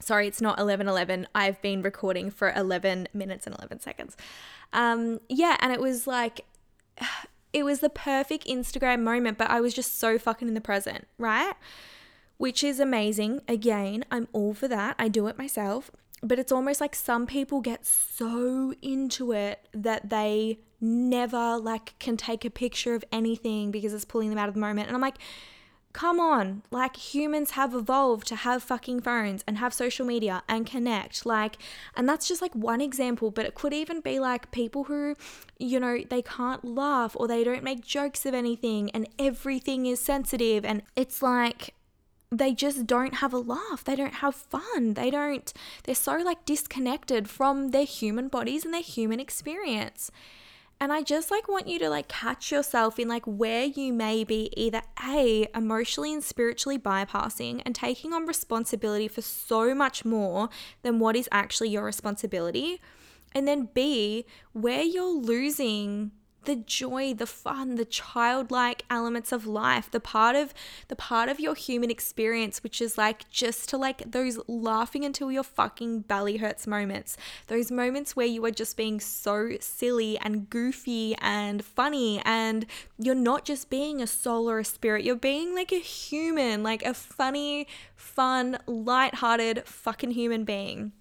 Sorry, 0.00 0.26
it's 0.26 0.40
not 0.40 0.58
11 0.58 1.28
I've 1.34 1.60
been 1.62 1.82
recording 1.82 2.30
for 2.30 2.52
11 2.52 3.08
minutes 3.12 3.46
and 3.46 3.54
11 3.56 3.80
seconds. 3.80 4.16
Um, 4.72 5.20
yeah, 5.28 5.56
and 5.60 5.72
it 5.72 5.80
was 5.80 6.06
like, 6.06 6.46
it 7.52 7.64
was 7.64 7.80
the 7.80 7.90
perfect 7.90 8.46
Instagram 8.46 9.02
moment, 9.02 9.38
but 9.38 9.50
I 9.50 9.60
was 9.60 9.74
just 9.74 9.98
so 9.98 10.18
fucking 10.18 10.48
in 10.48 10.54
the 10.54 10.60
present, 10.60 11.06
right? 11.18 11.54
Which 12.38 12.64
is 12.64 12.80
amazing. 12.80 13.42
Again, 13.46 14.04
I'm 14.10 14.28
all 14.32 14.54
for 14.54 14.68
that. 14.68 14.96
I 14.98 15.08
do 15.08 15.26
it 15.26 15.36
myself. 15.36 15.90
But 16.22 16.38
it's 16.38 16.52
almost 16.52 16.80
like 16.80 16.94
some 16.94 17.26
people 17.26 17.60
get 17.60 17.86
so 17.86 18.74
into 18.82 19.32
it 19.32 19.68
that 19.72 20.10
they 20.10 20.58
never 20.80 21.58
like 21.58 21.98
can 21.98 22.16
take 22.16 22.44
a 22.44 22.50
picture 22.50 22.94
of 22.94 23.04
anything 23.12 23.70
because 23.70 23.92
it's 23.92 24.04
pulling 24.04 24.30
them 24.30 24.38
out 24.38 24.48
of 24.48 24.54
the 24.54 24.60
moment. 24.60 24.88
And 24.88 24.96
I'm 24.96 25.02
like, 25.02 25.18
come 25.92 26.20
on, 26.20 26.62
like 26.70 26.96
humans 26.96 27.52
have 27.52 27.74
evolved 27.74 28.26
to 28.28 28.36
have 28.36 28.62
fucking 28.62 29.00
phones 29.00 29.42
and 29.46 29.58
have 29.58 29.74
social 29.74 30.06
media 30.06 30.42
and 30.48 30.64
connect. 30.66 31.26
Like, 31.26 31.56
and 31.96 32.08
that's 32.08 32.28
just 32.28 32.40
like 32.40 32.54
one 32.54 32.80
example, 32.80 33.30
but 33.30 33.44
it 33.44 33.54
could 33.54 33.72
even 33.72 34.00
be 34.00 34.20
like 34.20 34.50
people 34.52 34.84
who, 34.84 35.16
you 35.58 35.80
know, 35.80 35.98
they 36.08 36.22
can't 36.22 36.64
laugh 36.64 37.16
or 37.18 37.26
they 37.26 37.42
don't 37.42 37.64
make 37.64 37.84
jokes 37.84 38.24
of 38.24 38.34
anything 38.34 38.90
and 38.90 39.08
everything 39.18 39.86
is 39.86 40.00
sensitive. 40.00 40.64
And 40.64 40.82
it's 40.94 41.22
like, 41.22 41.74
they 42.32 42.54
just 42.54 42.86
don't 42.86 43.14
have 43.14 43.32
a 43.32 43.38
laugh. 43.38 43.82
They 43.84 43.96
don't 43.96 44.14
have 44.14 44.36
fun. 44.36 44.94
They 44.94 45.10
don't, 45.10 45.52
they're 45.82 45.96
so 45.96 46.18
like 46.18 46.44
disconnected 46.44 47.28
from 47.28 47.72
their 47.72 47.84
human 47.84 48.28
bodies 48.28 48.64
and 48.64 48.72
their 48.72 48.82
human 48.82 49.18
experience. 49.18 50.12
And 50.82 50.94
I 50.94 51.02
just 51.02 51.30
like 51.30 51.46
want 51.46 51.68
you 51.68 51.78
to 51.80 51.90
like 51.90 52.08
catch 52.08 52.50
yourself 52.50 52.98
in 52.98 53.06
like 53.06 53.24
where 53.26 53.64
you 53.64 53.92
may 53.92 54.24
be 54.24 54.50
either 54.56 54.80
A, 55.06 55.46
emotionally 55.54 56.14
and 56.14 56.24
spiritually 56.24 56.78
bypassing 56.78 57.60
and 57.66 57.74
taking 57.74 58.14
on 58.14 58.24
responsibility 58.24 59.06
for 59.06 59.20
so 59.20 59.74
much 59.74 60.06
more 60.06 60.48
than 60.82 60.98
what 60.98 61.16
is 61.16 61.28
actually 61.30 61.68
your 61.68 61.84
responsibility. 61.84 62.80
And 63.32 63.46
then 63.46 63.68
B, 63.74 64.24
where 64.52 64.82
you're 64.82 65.04
losing 65.12 66.12
the 66.44 66.56
joy, 66.56 67.14
the 67.14 67.26
fun, 67.26 67.74
the 67.76 67.84
childlike 67.84 68.84
elements 68.90 69.32
of 69.32 69.46
life, 69.46 69.90
the 69.90 70.00
part 70.00 70.36
of 70.36 70.54
the 70.88 70.96
part 70.96 71.28
of 71.28 71.38
your 71.40 71.54
human 71.54 71.90
experience 71.90 72.62
which 72.62 72.80
is 72.80 72.96
like 72.96 73.28
just 73.30 73.68
to 73.68 73.76
like 73.76 74.10
those 74.10 74.38
laughing 74.46 75.04
until 75.04 75.30
your 75.30 75.42
fucking 75.42 76.00
belly 76.00 76.38
hurts 76.38 76.66
moments. 76.66 77.16
Those 77.46 77.70
moments 77.70 78.16
where 78.16 78.26
you 78.26 78.44
are 78.44 78.50
just 78.50 78.76
being 78.76 79.00
so 79.00 79.56
silly 79.60 80.18
and 80.18 80.48
goofy 80.48 81.14
and 81.20 81.64
funny 81.64 82.20
and 82.24 82.66
you're 82.98 83.14
not 83.14 83.44
just 83.44 83.70
being 83.70 84.00
a 84.00 84.06
soul 84.06 84.50
or 84.50 84.58
a 84.58 84.64
spirit, 84.64 85.04
you're 85.04 85.16
being 85.16 85.54
like 85.54 85.72
a 85.72 85.78
human, 85.78 86.62
like 86.62 86.82
a 86.82 86.94
funny, 86.94 87.66
fun, 87.96 88.58
light-hearted 88.66 89.64
fucking 89.66 90.12
human 90.12 90.44
being. 90.44 90.92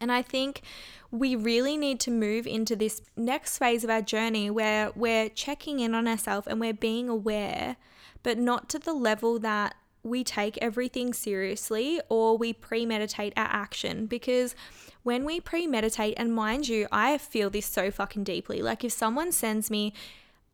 And 0.00 0.10
I 0.10 0.22
think 0.22 0.62
we 1.10 1.36
really 1.36 1.76
need 1.76 2.00
to 2.00 2.10
move 2.10 2.46
into 2.46 2.76
this 2.76 3.02
next 3.16 3.58
phase 3.58 3.84
of 3.84 3.90
our 3.90 4.02
journey 4.02 4.50
where 4.50 4.90
we're 4.94 5.28
checking 5.28 5.80
in 5.80 5.94
on 5.94 6.06
ourselves 6.06 6.46
and 6.46 6.60
we're 6.60 6.72
being 6.72 7.08
aware, 7.08 7.76
but 8.22 8.38
not 8.38 8.68
to 8.70 8.78
the 8.78 8.92
level 8.92 9.38
that 9.40 9.74
we 10.02 10.24
take 10.24 10.56
everything 10.58 11.12
seriously 11.12 12.00
or 12.08 12.38
we 12.38 12.52
premeditate 12.52 13.34
our 13.36 13.48
action 13.50 14.06
because 14.06 14.54
when 15.02 15.24
we 15.24 15.40
premeditate, 15.40 16.14
and 16.16 16.34
mind 16.34 16.68
you, 16.68 16.86
I 16.92 17.18
feel 17.18 17.50
this 17.50 17.66
so 17.66 17.90
fucking 17.90 18.24
deeply. 18.24 18.62
Like 18.62 18.84
if 18.84 18.92
someone 18.92 19.32
sends 19.32 19.70
me 19.70 19.94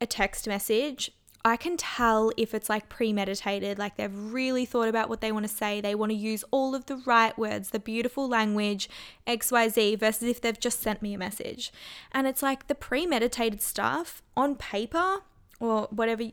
a 0.00 0.06
text 0.06 0.46
message 0.46 1.10
I 1.46 1.56
can 1.56 1.76
tell 1.76 2.32
if 2.36 2.54
it's 2.54 2.68
like 2.68 2.88
premeditated, 2.88 3.78
like 3.78 3.96
they've 3.96 4.12
really 4.12 4.64
thought 4.64 4.88
about 4.88 5.08
what 5.08 5.20
they 5.20 5.30
want 5.30 5.44
to 5.44 5.54
say. 5.54 5.80
They 5.80 5.94
want 5.94 6.10
to 6.10 6.16
use 6.16 6.42
all 6.50 6.74
of 6.74 6.86
the 6.86 6.96
right 6.96 7.38
words, 7.38 7.70
the 7.70 7.78
beautiful 7.78 8.28
language, 8.28 8.90
XYZ, 9.28 9.96
versus 9.96 10.28
if 10.28 10.40
they've 10.40 10.58
just 10.58 10.80
sent 10.80 11.02
me 11.02 11.14
a 11.14 11.18
message. 11.18 11.72
And 12.10 12.26
it's 12.26 12.42
like 12.42 12.66
the 12.66 12.74
premeditated 12.74 13.62
stuff 13.62 14.24
on 14.36 14.56
paper 14.56 15.18
or 15.60 15.86
whatever 15.92 16.24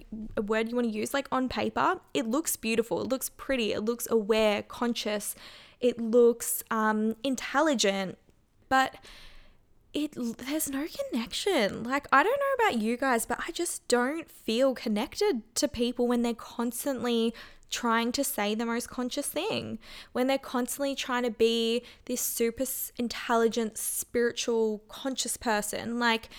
word 0.41 0.69
you 0.69 0.75
want 0.75 0.91
to 0.91 0.97
use, 0.97 1.13
like 1.13 1.27
on 1.31 1.47
paper, 1.47 2.01
it 2.15 2.25
looks 2.25 2.55
beautiful. 2.55 3.01
It 3.01 3.07
looks 3.07 3.29
pretty. 3.29 3.71
It 3.71 3.81
looks 3.81 4.07
aware, 4.09 4.63
conscious. 4.63 5.35
It 5.79 6.01
looks 6.01 6.63
um, 6.71 7.17
intelligent. 7.23 8.17
But 8.67 8.95
it 9.93 10.13
there's 10.15 10.69
no 10.69 10.85
connection. 11.11 11.83
Like 11.83 12.07
I 12.11 12.23
don't 12.23 12.39
know 12.39 12.65
about 12.65 12.81
you 12.81 12.97
guys, 12.97 13.25
but 13.25 13.39
I 13.47 13.51
just 13.51 13.87
don't 13.87 14.29
feel 14.29 14.73
connected 14.73 15.43
to 15.55 15.67
people 15.67 16.07
when 16.07 16.21
they're 16.21 16.33
constantly 16.33 17.33
trying 17.69 18.11
to 18.11 18.23
say 18.23 18.53
the 18.53 18.65
most 18.65 18.89
conscious 18.89 19.27
thing, 19.27 19.79
when 20.11 20.27
they're 20.27 20.37
constantly 20.37 20.95
trying 20.95 21.23
to 21.23 21.31
be 21.31 21.83
this 22.05 22.21
super 22.21 22.65
intelligent, 22.97 23.77
spiritual, 23.77 24.83
conscious 24.87 25.37
person. 25.37 25.99
Like 25.99 26.29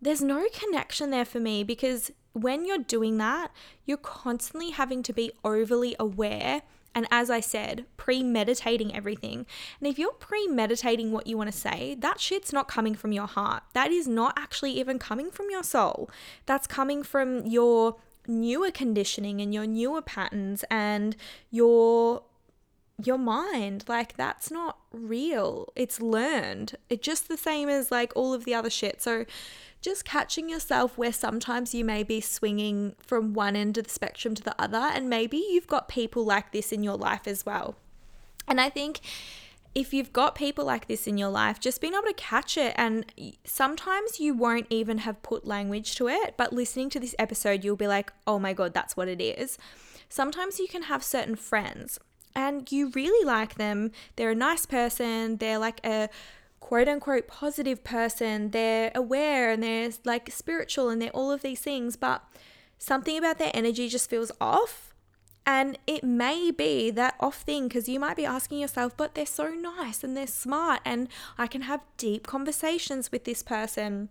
there's 0.00 0.22
no 0.22 0.46
connection 0.52 1.10
there 1.10 1.24
for 1.24 1.40
me 1.40 1.64
because 1.64 2.10
when 2.32 2.64
you're 2.64 2.78
doing 2.78 3.18
that, 3.18 3.52
you're 3.86 3.96
constantly 3.96 4.70
having 4.70 5.02
to 5.04 5.12
be 5.12 5.30
overly 5.44 5.94
aware 5.98 6.62
and 6.94 7.06
as 7.10 7.30
I 7.30 7.40
said, 7.40 7.86
premeditating 7.96 8.94
everything. 8.94 9.46
And 9.80 9.88
if 9.88 9.98
you're 9.98 10.12
premeditating 10.12 11.12
what 11.12 11.26
you 11.26 11.36
want 11.36 11.50
to 11.50 11.58
say, 11.58 11.96
that 12.00 12.20
shit's 12.20 12.52
not 12.52 12.68
coming 12.68 12.94
from 12.94 13.12
your 13.12 13.26
heart. 13.26 13.64
That 13.72 13.90
is 13.90 14.06
not 14.06 14.34
actually 14.38 14.72
even 14.78 14.98
coming 14.98 15.30
from 15.30 15.50
your 15.50 15.62
soul. 15.62 16.10
That's 16.46 16.66
coming 16.66 17.02
from 17.02 17.46
your 17.46 17.96
newer 18.26 18.70
conditioning 18.70 19.40
and 19.40 19.52
your 19.52 19.66
newer 19.66 20.02
patterns 20.02 20.64
and 20.70 21.16
your 21.50 22.22
your 23.02 23.18
mind 23.18 23.84
like 23.88 24.16
that's 24.16 24.52
not 24.52 24.78
real 24.92 25.72
it's 25.74 26.00
learned 26.00 26.76
it's 26.88 27.04
just 27.04 27.28
the 27.28 27.36
same 27.36 27.68
as 27.68 27.90
like 27.90 28.12
all 28.14 28.32
of 28.32 28.44
the 28.44 28.54
other 28.54 28.70
shit 28.70 29.02
so 29.02 29.26
just 29.84 30.02
catching 30.02 30.48
yourself 30.48 30.96
where 30.96 31.12
sometimes 31.12 31.74
you 31.74 31.84
may 31.84 32.02
be 32.02 32.18
swinging 32.18 32.94
from 32.98 33.34
one 33.34 33.54
end 33.54 33.76
of 33.76 33.84
the 33.84 33.90
spectrum 33.90 34.34
to 34.34 34.42
the 34.42 34.54
other, 34.58 34.78
and 34.78 35.10
maybe 35.10 35.36
you've 35.36 35.66
got 35.66 35.88
people 35.88 36.24
like 36.24 36.52
this 36.52 36.72
in 36.72 36.82
your 36.82 36.96
life 36.96 37.26
as 37.26 37.44
well. 37.44 37.76
And 38.48 38.62
I 38.62 38.70
think 38.70 39.00
if 39.74 39.92
you've 39.92 40.12
got 40.12 40.36
people 40.36 40.64
like 40.64 40.88
this 40.88 41.06
in 41.06 41.18
your 41.18 41.28
life, 41.28 41.60
just 41.60 41.82
being 41.82 41.92
able 41.92 42.04
to 42.04 42.14
catch 42.14 42.56
it, 42.56 42.74
and 42.78 43.04
sometimes 43.44 44.18
you 44.18 44.32
won't 44.32 44.66
even 44.70 44.98
have 44.98 45.22
put 45.22 45.46
language 45.46 45.96
to 45.96 46.08
it, 46.08 46.34
but 46.38 46.54
listening 46.54 46.88
to 46.88 46.98
this 46.98 47.14
episode, 47.18 47.62
you'll 47.62 47.76
be 47.76 47.86
like, 47.86 48.10
oh 48.26 48.38
my 48.38 48.54
God, 48.54 48.72
that's 48.72 48.96
what 48.96 49.08
it 49.08 49.20
is. 49.20 49.58
Sometimes 50.08 50.58
you 50.58 50.66
can 50.66 50.84
have 50.84 51.04
certain 51.04 51.36
friends 51.36 51.98
and 52.34 52.72
you 52.72 52.90
really 52.94 53.26
like 53.26 53.56
them. 53.56 53.90
They're 54.16 54.30
a 54.30 54.34
nice 54.34 54.64
person, 54.64 55.36
they're 55.36 55.58
like 55.58 55.84
a 55.84 56.08
quote 56.64 56.88
unquote 56.88 57.28
positive 57.28 57.84
person, 57.84 58.50
they're 58.52 58.90
aware 58.94 59.50
and 59.50 59.62
they're 59.62 59.90
like 60.02 60.30
spiritual 60.30 60.88
and 60.88 61.00
they're 61.00 61.10
all 61.10 61.30
of 61.30 61.42
these 61.42 61.60
things, 61.60 61.94
but 61.94 62.24
something 62.78 63.18
about 63.18 63.36
their 63.36 63.50
energy 63.52 63.86
just 63.86 64.08
feels 64.08 64.32
off. 64.40 64.94
And 65.44 65.78
it 65.86 66.02
may 66.02 66.50
be 66.50 66.90
that 66.92 67.16
off 67.20 67.42
thing 67.42 67.68
because 67.68 67.86
you 67.86 68.00
might 68.00 68.16
be 68.16 68.24
asking 68.24 68.60
yourself, 68.60 68.96
but 68.96 69.14
they're 69.14 69.26
so 69.26 69.48
nice 69.50 70.02
and 70.02 70.16
they're 70.16 70.26
smart, 70.26 70.80
and 70.86 71.08
I 71.36 71.48
can 71.48 71.62
have 71.62 71.82
deep 71.98 72.26
conversations 72.26 73.12
with 73.12 73.24
this 73.24 73.42
person. 73.42 74.08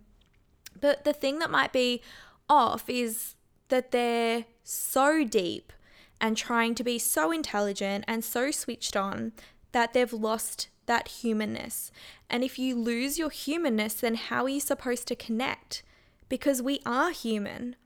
But 0.80 1.02
the 1.02 1.12
thing 1.12 1.40
that 1.40 1.50
might 1.50 1.72
be 1.72 2.02
off 2.48 2.88
is 2.88 3.34
that 3.68 3.90
they're 3.90 4.44
so 4.62 5.24
deep 5.24 5.72
and 6.20 6.36
trying 6.36 6.76
to 6.76 6.84
be 6.84 7.00
so 7.00 7.32
intelligent 7.32 8.04
and 8.06 8.22
so 8.22 8.52
switched 8.52 8.96
on 8.96 9.32
that 9.72 9.92
they've 9.92 10.12
lost 10.12 10.68
that 10.86 11.08
humanness. 11.08 11.90
And 12.28 12.42
if 12.44 12.58
you 12.58 12.76
lose 12.76 13.18
your 13.18 13.30
humanness, 13.30 13.94
then 13.94 14.14
how 14.14 14.44
are 14.44 14.48
you 14.48 14.60
supposed 14.60 15.06
to 15.08 15.16
connect? 15.16 15.82
Because 16.28 16.62
we 16.62 16.80
are 16.84 17.10
human. 17.10 17.76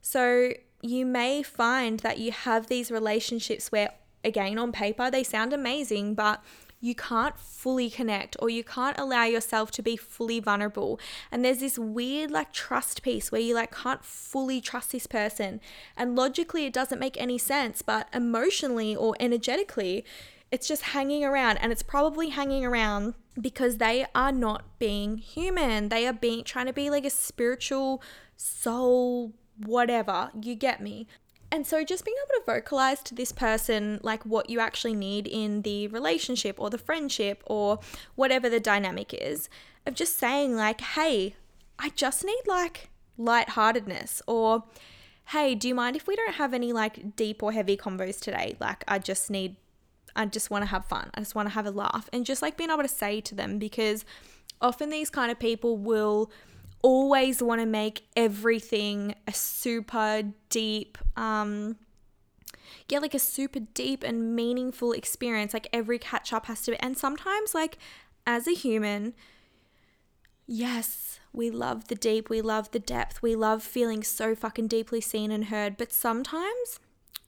So 0.00 0.52
you 0.82 1.06
may 1.06 1.42
find 1.42 2.00
that 2.00 2.18
you 2.18 2.32
have 2.32 2.66
these 2.66 2.90
relationships 2.90 3.72
where, 3.72 3.90
again, 4.24 4.58
on 4.58 4.72
paper, 4.72 5.10
they 5.10 5.22
sound 5.22 5.52
amazing, 5.52 6.14
but 6.14 6.42
you 6.80 6.94
can't 6.94 7.38
fully 7.38 7.88
connect 7.88 8.36
or 8.38 8.50
you 8.50 8.62
can't 8.62 8.98
allow 8.98 9.24
yourself 9.24 9.70
to 9.72 9.82
be 9.82 9.96
fully 9.96 10.40
vulnerable. 10.40 11.00
And 11.32 11.44
there's 11.44 11.60
this 11.60 11.78
weird 11.78 12.30
like 12.30 12.52
trust 12.52 13.02
piece 13.02 13.32
where 13.32 13.40
you 13.40 13.54
like 13.54 13.74
can't 13.74 14.04
fully 14.04 14.60
trust 14.60 14.92
this 14.92 15.06
person. 15.06 15.60
And 15.96 16.14
logically, 16.14 16.66
it 16.66 16.72
doesn't 16.72 16.98
make 16.98 17.20
any 17.20 17.38
sense, 17.38 17.82
but 17.82 18.08
emotionally 18.12 18.94
or 18.94 19.16
energetically, 19.18 20.04
it's 20.50 20.68
just 20.68 20.82
hanging 20.82 21.24
around 21.24 21.58
and 21.58 21.72
it's 21.72 21.82
probably 21.82 22.30
hanging 22.30 22.64
around 22.64 23.14
because 23.40 23.78
they 23.78 24.06
are 24.14 24.32
not 24.32 24.78
being 24.78 25.18
human. 25.18 25.88
They 25.88 26.06
are 26.06 26.12
being 26.12 26.44
trying 26.44 26.66
to 26.66 26.72
be 26.72 26.88
like 26.90 27.04
a 27.04 27.10
spiritual 27.10 28.02
soul 28.36 29.34
whatever. 29.58 30.30
You 30.40 30.54
get 30.54 30.80
me. 30.80 31.06
And 31.50 31.66
so 31.66 31.84
just 31.84 32.04
being 32.04 32.16
able 32.24 32.44
to 32.44 32.52
vocalize 32.52 33.02
to 33.04 33.14
this 33.14 33.32
person 33.32 34.00
like 34.02 34.24
what 34.24 34.50
you 34.50 34.60
actually 34.60 34.94
need 34.94 35.26
in 35.26 35.62
the 35.62 35.88
relationship 35.88 36.56
or 36.58 36.70
the 36.70 36.78
friendship 36.78 37.42
or 37.46 37.78
whatever 38.14 38.48
the 38.50 38.60
dynamic 38.60 39.14
is 39.14 39.48
of 39.86 39.94
just 39.94 40.18
saying 40.18 40.56
like, 40.56 40.80
"Hey, 40.80 41.36
I 41.78 41.90
just 41.90 42.24
need 42.24 42.42
like 42.46 42.90
lightheartedness," 43.16 44.22
or 44.26 44.64
"Hey, 45.26 45.54
do 45.54 45.68
you 45.68 45.74
mind 45.74 45.94
if 45.94 46.06
we 46.08 46.16
don't 46.16 46.34
have 46.34 46.52
any 46.52 46.72
like 46.72 47.14
deep 47.14 47.42
or 47.42 47.52
heavy 47.52 47.76
convos 47.76 48.20
today? 48.20 48.56
Like 48.60 48.82
I 48.88 48.98
just 48.98 49.30
need 49.30 49.56
I 50.16 50.26
just 50.26 50.50
want 50.50 50.62
to 50.62 50.66
have 50.66 50.84
fun. 50.86 51.10
I 51.14 51.20
just 51.20 51.34
want 51.34 51.48
to 51.48 51.54
have 51.54 51.66
a 51.66 51.70
laugh." 51.70 52.08
And 52.12 52.26
just 52.26 52.42
like 52.42 52.56
being 52.56 52.70
able 52.70 52.82
to 52.82 52.88
say 52.88 53.20
to 53.22 53.34
them 53.34 53.58
because 53.58 54.04
often 54.60 54.90
these 54.90 55.10
kind 55.10 55.30
of 55.30 55.38
people 55.38 55.76
will 55.76 56.30
always 56.82 57.42
want 57.42 57.60
to 57.60 57.66
make 57.66 58.02
everything 58.16 59.14
a 59.26 59.32
super 59.32 60.22
deep 60.50 60.98
um 61.16 61.76
yeah 62.88 62.98
like 62.98 63.14
a 63.14 63.18
super 63.18 63.60
deep 63.74 64.04
and 64.04 64.36
meaningful 64.36 64.92
experience 64.92 65.52
like 65.52 65.68
every 65.72 65.98
catch 65.98 66.32
up 66.32 66.46
has 66.46 66.62
to 66.62 66.72
be 66.72 66.76
and 66.78 66.96
sometimes 66.96 67.54
like 67.54 67.78
as 68.26 68.46
a 68.46 68.52
human 68.52 69.14
yes 70.46 71.18
we 71.32 71.50
love 71.50 71.88
the 71.88 71.94
deep 71.94 72.30
we 72.30 72.40
love 72.40 72.70
the 72.70 72.78
depth 72.78 73.20
we 73.22 73.34
love 73.34 73.62
feeling 73.62 74.02
so 74.02 74.34
fucking 74.34 74.68
deeply 74.68 75.00
seen 75.00 75.30
and 75.30 75.46
heard 75.46 75.76
but 75.76 75.92
sometimes 75.92 76.78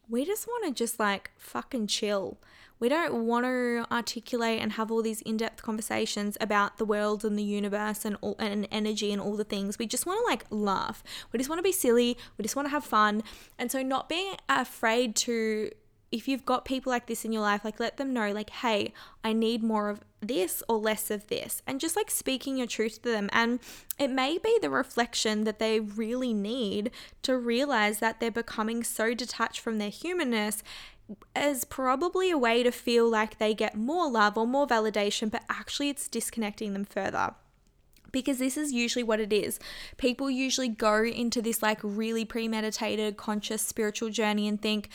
we 0.09 0.25
just 0.25 0.47
want 0.47 0.65
to 0.65 0.71
just 0.71 1.01
like 1.01 1.31
fucking 1.37 1.87
chill 1.87 2.39
we 2.81 2.89
don't 2.89 3.27
want 3.27 3.45
to 3.45 3.87
articulate 3.91 4.61
and 4.61 4.73
have 4.73 4.91
all 4.91 5.03
these 5.03 5.21
in-depth 5.23 5.63
conversations 5.63 6.37
about 6.41 6.79
the 6.79 6.85
world 6.85 7.25
and 7.25 7.39
the 7.39 7.43
universe 7.43 8.05
and 8.05 8.17
all, 8.21 8.37
and 8.39 8.69
energy 8.71 9.13
and 9.13 9.21
all 9.21 9.37
the 9.37 9.45
things. 9.45 9.79
We 9.79 9.87
just 9.87 10.07
want 10.07 10.21
to 10.25 10.31
like 10.31 10.45
laugh. 10.51 11.03
We 11.33 11.39
just 11.39 11.49
want 11.49 11.59
to 11.59 11.65
be 11.65 11.73
silly. 11.73 12.17
We 12.37 12.43
just 12.43 12.57
want 12.57 12.67
to 12.67 12.71
have 12.71 12.85
fun. 12.85 13.23
And 13.59 13.71
so 13.71 13.83
not 13.83 14.09
being 14.09 14.35
afraid 14.49 15.17
to 15.17 15.71
if 16.11 16.27
you've 16.27 16.47
got 16.47 16.65
people 16.65 16.91
like 16.91 17.07
this 17.07 17.25
in 17.25 17.33
your 17.33 17.43
life, 17.43 17.65
like 17.65 17.79
let 17.79 17.99
them 17.99 18.15
know, 18.15 18.33
like, 18.33 18.51
hey, 18.51 18.95
I 19.23 19.33
need 19.33 19.63
more 19.63 19.91
of 19.91 20.01
this 20.21 20.63
or 20.69 20.79
less 20.79 21.11
of 21.11 21.27
this. 21.29 21.63
And 21.67 21.81
just 21.81 21.97
like 21.97 22.11
speaking 22.11 22.57
your 22.57 22.67
truth 22.67 23.03
to 23.03 23.11
them. 23.11 23.29
And 23.31 23.61
it 23.99 24.09
may 24.09 24.39
be 24.39 24.59
the 24.61 24.71
reflection 24.71 25.45
that 25.45 25.59
they 25.59 25.81
really 25.81 26.33
need 26.33 26.91
to 27.23 27.37
realize 27.37 27.99
that 27.99 28.21
they're 28.21 28.31
becoming 28.31 28.85
so 28.85 29.13
detached 29.13 29.61
from 29.61 29.79
their 29.79 29.91
humanness 29.91 30.63
as 31.35 31.65
probably 31.65 32.31
a 32.31 32.39
way 32.39 32.63
to 32.63 32.71
feel 32.71 33.09
like 33.09 33.39
they 33.39 33.55
get 33.55 33.77
more 33.77 34.11
love 34.11 34.37
or 34.37 34.47
more 34.47 34.67
validation, 34.67 35.31
but 35.31 35.43
actually 35.49 35.89
it's 35.89 36.09
disconnecting 36.09 36.73
them 36.73 36.85
further. 36.85 37.35
Because 38.11 38.39
this 38.39 38.57
is 38.57 38.73
usually 38.73 39.03
what 39.03 39.21
it 39.21 39.33
is. 39.33 39.59
People 39.99 40.31
usually 40.31 40.69
go 40.69 41.05
into 41.05 41.43
this 41.43 41.63
like 41.63 41.79
really 41.83 42.25
premeditated, 42.25 43.17
conscious 43.17 43.63
spiritual 43.63 44.09
journey 44.09 44.49
and 44.49 44.61
think, 44.61 44.89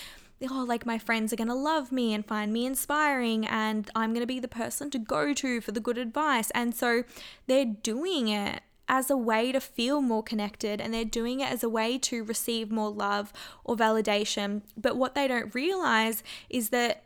oh, 0.49 0.65
like 0.67 0.85
my 0.85 0.97
friends 0.97 1.31
are 1.31 1.35
going 1.37 1.47
to 1.47 1.53
love 1.53 1.91
me 1.91 2.13
and 2.13 2.25
find 2.25 2.51
me 2.51 2.65
inspiring, 2.65 3.45
and 3.45 3.89
I'm 3.95 4.11
going 4.11 4.23
to 4.23 4.27
be 4.27 4.39
the 4.39 4.47
person 4.47 4.89
to 4.91 4.99
go 4.99 5.33
to 5.33 5.61
for 5.61 5.71
the 5.71 5.79
good 5.79 5.97
advice. 5.97 6.49
And 6.51 6.75
so 6.75 7.03
they're 7.47 7.65
doing 7.65 8.27
it 8.27 8.61
as 8.87 9.09
a 9.09 9.17
way 9.17 9.51
to 9.51 9.59
feel 9.59 10.01
more 10.01 10.23
connected 10.23 10.81
and 10.81 10.93
they're 10.93 11.05
doing 11.05 11.39
it 11.39 11.51
as 11.51 11.63
a 11.63 11.69
way 11.69 11.97
to 11.97 12.23
receive 12.23 12.71
more 12.71 12.89
love 12.91 13.31
or 13.63 13.75
validation. 13.75 14.61
But 14.75 14.97
what 14.97 15.15
they 15.15 15.27
don't 15.27 15.53
realize 15.55 16.23
is 16.49 16.69
that 16.69 17.03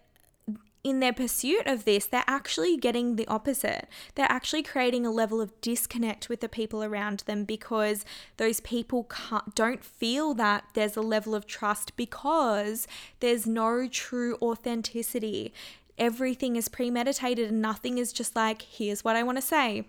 in 0.84 1.00
their 1.02 1.13
pursuit 1.13 1.68
of 1.68 1.86
this, 1.86 2.06
they're 2.06 2.24
actually 2.28 2.78
getting 2.78 3.16
the 3.16 3.28
opposite. 3.28 3.88
They're 4.16 4.32
actually 4.32 4.63
creating 4.63 5.06
a 5.06 5.12
level 5.12 5.42
of 5.42 5.60
disconnect 5.60 6.30
with 6.30 6.40
the 6.40 6.48
people 6.48 6.84
around 6.84 7.24
them 7.26 7.44
because 7.44 8.06
those 8.38 8.62
people 8.62 9.10
don't 9.54 9.84
feel 9.84 10.34
that 10.36 10.66
there's 10.74 10.96
a 10.96 11.02
level 11.02 11.36
of 11.36 11.46
trust 11.46 11.96
because 11.98 12.88
there's 13.20 13.46
no 13.46 13.88
true 13.88 14.38
authenticity. 14.42 15.54
Everything 15.98 16.56
is 16.56 16.70
premeditated 16.70 17.50
and 17.50 17.62
nothing 17.62 17.98
is 17.98 18.13
just 18.13 18.36
like, 18.36 18.62
here's 18.62 19.04
what 19.04 19.16
I 19.16 19.24
want 19.24 19.38
to 19.38 19.42
say 19.42 19.86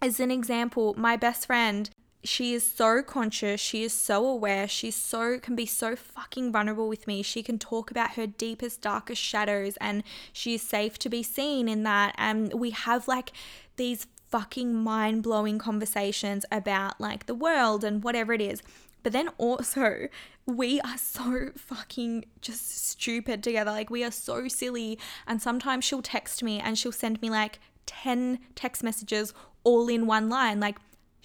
as 0.00 0.20
an 0.20 0.30
example, 0.30 0.94
my 0.96 1.16
best 1.16 1.46
friend, 1.46 1.90
she 2.24 2.54
is 2.54 2.66
so 2.66 3.02
conscious, 3.02 3.60
she 3.60 3.84
is 3.84 3.92
so 3.92 4.26
aware, 4.26 4.66
she's 4.66 4.96
so 4.96 5.38
can 5.38 5.54
be 5.54 5.66
so 5.66 5.94
fucking 5.94 6.52
vulnerable 6.52 6.88
with 6.88 7.06
me. 7.06 7.22
She 7.22 7.42
can 7.42 7.58
talk 7.58 7.90
about 7.90 8.12
her 8.12 8.26
deepest 8.26 8.80
darkest 8.80 9.22
shadows 9.22 9.76
and 9.80 10.02
she 10.32 10.54
is 10.54 10.62
safe 10.62 10.98
to 11.00 11.08
be 11.08 11.22
seen 11.22 11.68
in 11.68 11.84
that 11.84 12.14
and 12.18 12.52
we 12.54 12.70
have 12.70 13.06
like 13.06 13.32
these 13.76 14.06
fucking 14.28 14.74
mind-blowing 14.74 15.58
conversations 15.58 16.44
about 16.50 17.00
like 17.00 17.26
the 17.26 17.34
world 17.34 17.84
and 17.84 18.02
whatever 18.02 18.32
it 18.32 18.40
is. 18.40 18.62
But 19.02 19.12
then 19.12 19.28
also, 19.38 20.08
we 20.46 20.80
are 20.80 20.98
so 20.98 21.50
fucking 21.56 22.24
just 22.40 22.88
stupid 22.88 23.40
together. 23.40 23.70
Like, 23.70 23.88
we 23.88 24.02
are 24.02 24.10
so 24.10 24.48
silly. 24.48 24.98
And 25.28 25.40
sometimes 25.40 25.84
she'll 25.84 26.02
text 26.02 26.42
me 26.42 26.58
and 26.58 26.76
she'll 26.76 26.90
send 26.90 27.22
me 27.22 27.30
like 27.30 27.60
10 27.86 28.38
text 28.54 28.82
messages 28.82 29.32
all 29.64 29.88
in 29.88 30.06
one 30.06 30.28
line. 30.28 30.60
Like, 30.60 30.76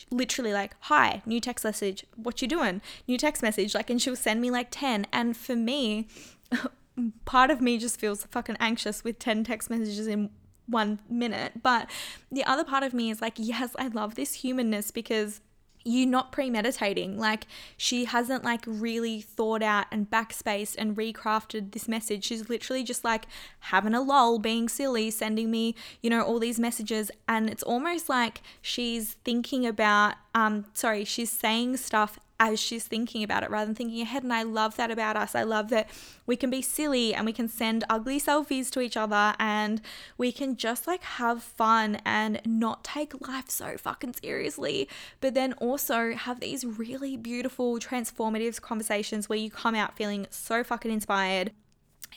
literally 0.09 0.51
like 0.51 0.75
hi 0.79 1.21
new 1.27 1.39
text 1.39 1.63
message 1.63 2.05
what 2.15 2.41
you 2.41 2.47
doing 2.47 2.81
new 3.07 3.19
text 3.19 3.43
message 3.43 3.75
like 3.75 3.89
and 3.89 4.01
she'll 4.01 4.15
send 4.15 4.41
me 4.41 4.49
like 4.49 4.67
10 4.71 5.05
and 5.13 5.37
for 5.37 5.55
me 5.55 6.07
part 7.25 7.51
of 7.51 7.61
me 7.61 7.77
just 7.77 7.99
feels 7.99 8.25
fucking 8.25 8.57
anxious 8.59 9.03
with 9.03 9.19
10 9.19 9.43
text 9.43 9.69
messages 9.69 10.07
in 10.07 10.31
one 10.65 10.99
minute 11.09 11.61
but 11.61 11.89
the 12.31 12.43
other 12.45 12.63
part 12.63 12.83
of 12.83 12.93
me 12.93 13.11
is 13.11 13.21
like 13.21 13.33
yes 13.37 13.75
i 13.77 13.87
love 13.87 14.15
this 14.15 14.35
humanness 14.35 14.89
because 14.89 15.41
you 15.83 16.05
not 16.05 16.31
premeditating 16.31 17.17
like 17.17 17.45
she 17.77 18.05
hasn't 18.05 18.43
like 18.43 18.63
really 18.65 19.21
thought 19.21 19.61
out 19.61 19.85
and 19.91 20.09
backspaced 20.09 20.75
and 20.77 20.95
recrafted 20.95 21.71
this 21.71 21.87
message. 21.87 22.25
She's 22.25 22.49
literally 22.49 22.83
just 22.83 23.03
like 23.03 23.25
having 23.59 23.93
a 23.93 24.01
lull 24.01 24.39
being 24.39 24.69
silly 24.69 25.11
sending 25.11 25.51
me 25.51 25.75
you 26.01 26.09
know 26.09 26.21
all 26.21 26.39
these 26.39 26.59
messages. 26.59 27.11
And 27.27 27.49
it's 27.49 27.63
almost 27.63 28.09
like 28.09 28.41
she's 28.61 29.13
thinking 29.23 29.65
about 29.65 30.15
um 30.35 30.65
sorry 30.73 31.05
she's 31.05 31.31
saying 31.31 31.77
stuff 31.77 32.19
as 32.41 32.59
she's 32.59 32.87
thinking 32.87 33.21
about 33.21 33.43
it 33.43 33.51
rather 33.51 33.67
than 33.67 33.75
thinking 33.75 34.01
ahead. 34.01 34.23
And 34.23 34.33
I 34.33 34.41
love 34.41 34.75
that 34.75 34.89
about 34.89 35.15
us. 35.15 35.35
I 35.35 35.43
love 35.43 35.69
that 35.69 35.87
we 36.25 36.35
can 36.35 36.49
be 36.49 36.63
silly 36.63 37.13
and 37.13 37.23
we 37.23 37.33
can 37.33 37.47
send 37.47 37.83
ugly 37.87 38.19
selfies 38.19 38.71
to 38.71 38.81
each 38.81 38.97
other 38.97 39.35
and 39.37 39.79
we 40.17 40.31
can 40.31 40.57
just 40.57 40.87
like 40.87 41.03
have 41.03 41.43
fun 41.43 42.01
and 42.03 42.41
not 42.43 42.83
take 42.83 43.27
life 43.27 43.51
so 43.51 43.77
fucking 43.77 44.15
seriously, 44.15 44.89
but 45.19 45.35
then 45.35 45.53
also 45.53 46.13
have 46.15 46.39
these 46.39 46.65
really 46.65 47.15
beautiful, 47.15 47.77
transformative 47.77 48.59
conversations 48.59 49.29
where 49.29 49.37
you 49.37 49.51
come 49.51 49.75
out 49.75 49.95
feeling 49.95 50.25
so 50.31 50.63
fucking 50.63 50.91
inspired. 50.91 51.51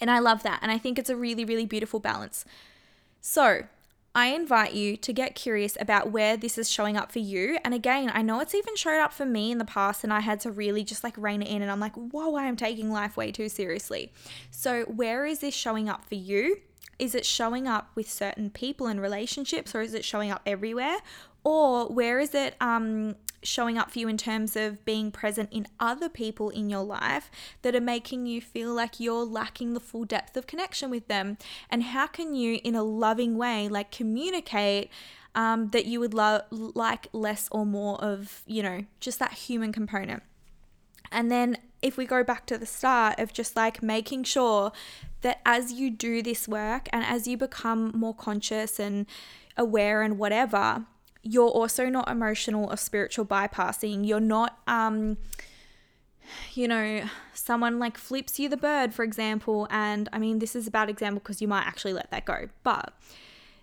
And 0.01 0.11
I 0.11 0.21
love 0.21 0.43
that. 0.43 0.59
And 0.63 0.73
I 0.73 0.79
think 0.79 0.99
it's 0.99 1.11
a 1.11 1.17
really, 1.17 1.45
really 1.45 1.67
beautiful 1.67 2.01
balance. 2.01 2.47
So, 3.21 3.65
I 4.17 4.29
invite 4.29 4.75
you 4.75 4.97
to 4.99 5.13
get 5.13 5.35
curious 5.35 5.77
about 5.81 6.13
where 6.13 6.37
this 6.37 6.57
is 6.57 6.71
showing 6.71 6.97
up 6.97 7.11
for 7.11 7.19
you. 7.19 7.59
And 7.65 7.75
again, 7.75 8.13
I 8.15 8.23
know 8.23 8.39
it's 8.39 8.55
even 8.55 8.77
showed 8.77 9.01
up 9.01 9.13
for 9.13 9.27
me 9.27 9.51
in 9.51 9.59
the 9.59 9.65
past, 9.65 10.05
and 10.05 10.13
I 10.13 10.21
had 10.21 10.39
to 10.41 10.53
really 10.53 10.85
just 10.85 11.03
like 11.03 11.17
rein 11.19 11.43
it 11.43 11.49
in. 11.49 11.63
And 11.63 11.71
I'm 11.71 11.81
like, 11.81 11.95
whoa, 11.97 12.37
I 12.37 12.45
am 12.45 12.55
taking 12.55 12.93
life 12.93 13.17
way 13.17 13.33
too 13.33 13.49
seriously. 13.49 14.13
So, 14.53 14.85
where 14.85 15.27
is 15.27 15.41
this 15.41 15.55
showing 15.55 15.89
up 15.89 16.05
for 16.05 16.15
you? 16.15 16.61
Is 16.97 17.17
it 17.17 17.27
showing 17.27 17.67
up 17.67 17.91
with 17.97 18.09
certain 18.09 18.51
people 18.51 18.87
and 18.87 19.01
relationships, 19.01 19.75
or 19.75 19.81
is 19.81 19.95
it 19.95 20.05
showing 20.05 20.31
up 20.31 20.43
everywhere? 20.47 20.99
Or 21.45 21.87
where 21.89 22.19
is 22.19 22.35
it 22.35 22.57
um, 22.61 23.17
showing 23.43 23.77
up 23.77 23.91
for 23.91 23.99
you 23.99 24.09
in 24.09 24.17
terms 24.17 24.57
of 24.57 24.85
being 24.85 25.11
present 25.11 25.53
in 25.53 25.67
other 25.79 26.09
people 26.09 26.51
in 26.51 26.71
your 26.71 26.83
life 26.83 27.31
that 27.63 27.77
are 27.77 27.81
making 27.81 28.27
you 28.27 28.41
feel 28.41 28.73
like 28.73 28.99
you're 28.99 29.25
lacking 29.25 29.75
the 29.75 29.81
full 29.81 30.05
depth 30.05 30.37
of 30.37 30.47
connection 30.47 30.91
with 30.91 31.07
them? 31.07 31.37
And 31.71 31.83
how 31.83 32.07
can 32.07 32.35
you, 32.35 32.61
in 32.65 32.75
a 32.75 32.83
loving 32.83 33.37
way, 33.37 33.69
like 33.69 33.91
communicate? 33.91 34.91
Um, 35.37 35.71
that 35.71 35.85
you 35.87 35.99
would 35.99 36.15
love 36.15 36.43
like 36.53 37.09
less 37.13 37.49
or 37.51 37.67
more 37.67 38.01
of, 38.01 38.45
you 38.47 38.63
know, 38.63 38.85
just 39.01 39.19
that 39.19 39.33
human 39.33 39.73
component. 39.73 40.23
And 41.11 41.29
then 41.29 41.57
if 41.83 41.97
we 41.97 42.07
go 42.07 42.25
back 42.25 42.47
to 42.47 42.57
the 42.57 42.67
start 42.67 43.19
of 43.19 43.33
just 43.33 43.57
like 43.57 43.83
making 43.83 44.25
sure 44.25 44.73
that 45.21 45.41
as 45.45 45.73
you 45.73 45.91
do 45.91 46.23
this 46.23 46.49
work 46.49 46.89
and 46.93 47.05
as 47.05 47.29
you 47.29 47.37
become 47.37 47.93
more 47.95 48.15
conscious 48.15 48.79
and 48.79 49.07
aware 49.57 50.03
and 50.03 50.19
whatever, 50.19 50.87
you're 51.25 51.49
also 51.49 51.89
not 51.89 52.09
emotional 52.09 52.71
or 52.71 52.77
spiritual 52.77 53.25
bypassing. 53.25 54.07
You're 54.07 54.21
not, 54.21 54.59
um, 54.67 55.17
you 56.53 56.69
know, 56.69 57.05
someone 57.33 57.79
like 57.79 57.97
flips 57.97 58.39
you 58.39 58.49
the 58.49 58.57
bird, 58.57 58.95
for 58.95 59.03
example. 59.03 59.67
And 59.71 60.09
I 60.13 60.19
mean, 60.19 60.39
this 60.39 60.55
is 60.55 60.67
a 60.67 60.71
bad 60.71 60.89
example 60.91 61.21
because 61.21 61.43
you 61.43 61.49
might 61.49 61.67
actually 61.67 61.95
let 61.95 62.11
that 62.11 62.27
go. 62.27 62.49
But 62.63 62.93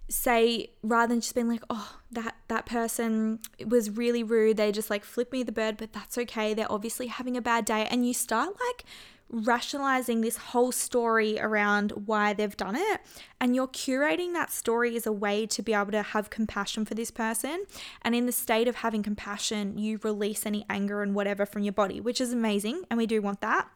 say 0.09 0.69
rather 0.83 1.13
than 1.13 1.21
just 1.21 1.33
being 1.33 1.47
like 1.47 1.63
oh 1.69 1.97
that 2.11 2.35
that 2.49 2.65
person 2.65 3.39
was 3.65 3.89
really 3.89 4.23
rude 4.23 4.57
they 4.57 4.69
just 4.69 4.89
like 4.89 5.05
flipped 5.05 5.31
me 5.31 5.41
the 5.41 5.53
bird 5.53 5.77
but 5.77 5.93
that's 5.93 6.17
okay 6.17 6.53
they're 6.53 6.69
obviously 6.69 7.07
having 7.07 7.37
a 7.37 7.41
bad 7.41 7.63
day 7.63 7.87
and 7.89 8.05
you 8.05 8.13
start 8.13 8.49
like 8.67 8.83
rationalizing 9.31 10.21
this 10.21 10.37
whole 10.37 10.71
story 10.71 11.39
around 11.39 11.91
why 11.91 12.33
they've 12.33 12.57
done 12.57 12.75
it. 12.75 13.01
And 13.39 13.55
you're 13.55 13.67
curating 13.67 14.33
that 14.33 14.51
story 14.51 14.95
as 14.95 15.07
a 15.07 15.11
way 15.11 15.45
to 15.47 15.61
be 15.61 15.73
able 15.73 15.91
to 15.91 16.01
have 16.01 16.29
compassion 16.29 16.85
for 16.85 16.93
this 16.93 17.11
person. 17.11 17.65
And 18.01 18.13
in 18.13 18.25
the 18.25 18.31
state 18.31 18.67
of 18.67 18.77
having 18.77 19.03
compassion 19.03 19.77
you 19.77 19.99
release 20.03 20.45
any 20.45 20.65
anger 20.69 21.01
and 21.01 21.15
whatever 21.15 21.45
from 21.45 21.63
your 21.63 21.73
body 21.73 22.01
which 22.01 22.19
is 22.19 22.33
amazing. 22.33 22.83
And 22.89 22.97
we 22.97 23.07
do 23.07 23.21
want 23.21 23.41
that. 23.41 23.69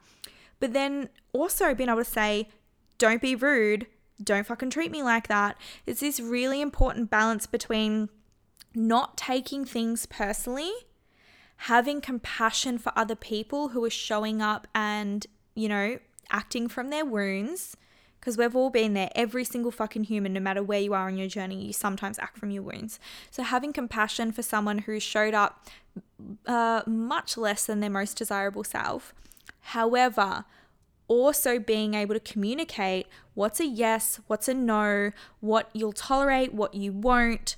But 0.59 0.73
then 0.73 1.09
also 1.33 1.73
being 1.73 1.89
able 1.89 2.03
to 2.03 2.05
say 2.05 2.49
don't 2.97 3.21
be 3.21 3.35
rude. 3.35 3.87
Don't 4.23 4.45
fucking 4.45 4.69
treat 4.69 4.91
me 4.91 5.03
like 5.03 5.27
that. 5.27 5.57
It's 5.85 5.99
this 5.99 6.19
really 6.19 6.61
important 6.61 7.09
balance 7.09 7.45
between 7.45 8.09
not 8.73 9.17
taking 9.17 9.65
things 9.65 10.05
personally, 10.05 10.71
having 11.57 12.01
compassion 12.01 12.77
for 12.77 12.91
other 12.95 13.15
people 13.15 13.69
who 13.69 13.83
are 13.83 13.89
showing 13.89 14.41
up 14.41 14.67
and, 14.73 15.27
you 15.55 15.67
know, 15.69 15.99
acting 16.29 16.67
from 16.67 16.89
their 16.89 17.05
wounds. 17.05 17.75
Because 18.19 18.39
we've 18.39 18.55
all 18.55 18.71
been 18.71 18.95
there. 18.95 19.11
Every 19.13 19.43
single 19.43 19.69
fucking 19.69 20.05
human, 20.05 20.33
no 20.33 20.39
matter 20.39 20.63
where 20.63 20.79
you 20.79 20.95
are 20.95 21.07
on 21.07 21.15
your 21.15 21.27
journey, 21.27 21.63
you 21.67 21.73
sometimes 21.73 22.17
act 22.17 22.39
from 22.39 22.49
your 22.49 22.63
wounds. 22.63 22.99
So, 23.29 23.43
having 23.43 23.71
compassion 23.71 24.31
for 24.31 24.41
someone 24.41 24.79
who 24.79 24.99
showed 24.99 25.35
up 25.35 25.67
uh, 26.47 26.81
much 26.87 27.37
less 27.37 27.65
than 27.65 27.79
their 27.79 27.89
most 27.89 28.17
desirable 28.17 28.63
self. 28.63 29.13
However, 29.61 30.45
also 31.07 31.59
being 31.59 31.93
able 31.93 32.15
to 32.15 32.19
communicate 32.19 33.07
what's 33.33 33.59
a 33.59 33.65
yes, 33.65 34.19
what's 34.27 34.47
a 34.47 34.53
no, 34.53 35.11
what 35.39 35.69
you'll 35.73 35.93
tolerate, 35.93 36.53
what 36.53 36.73
you 36.73 36.91
won't, 36.91 37.55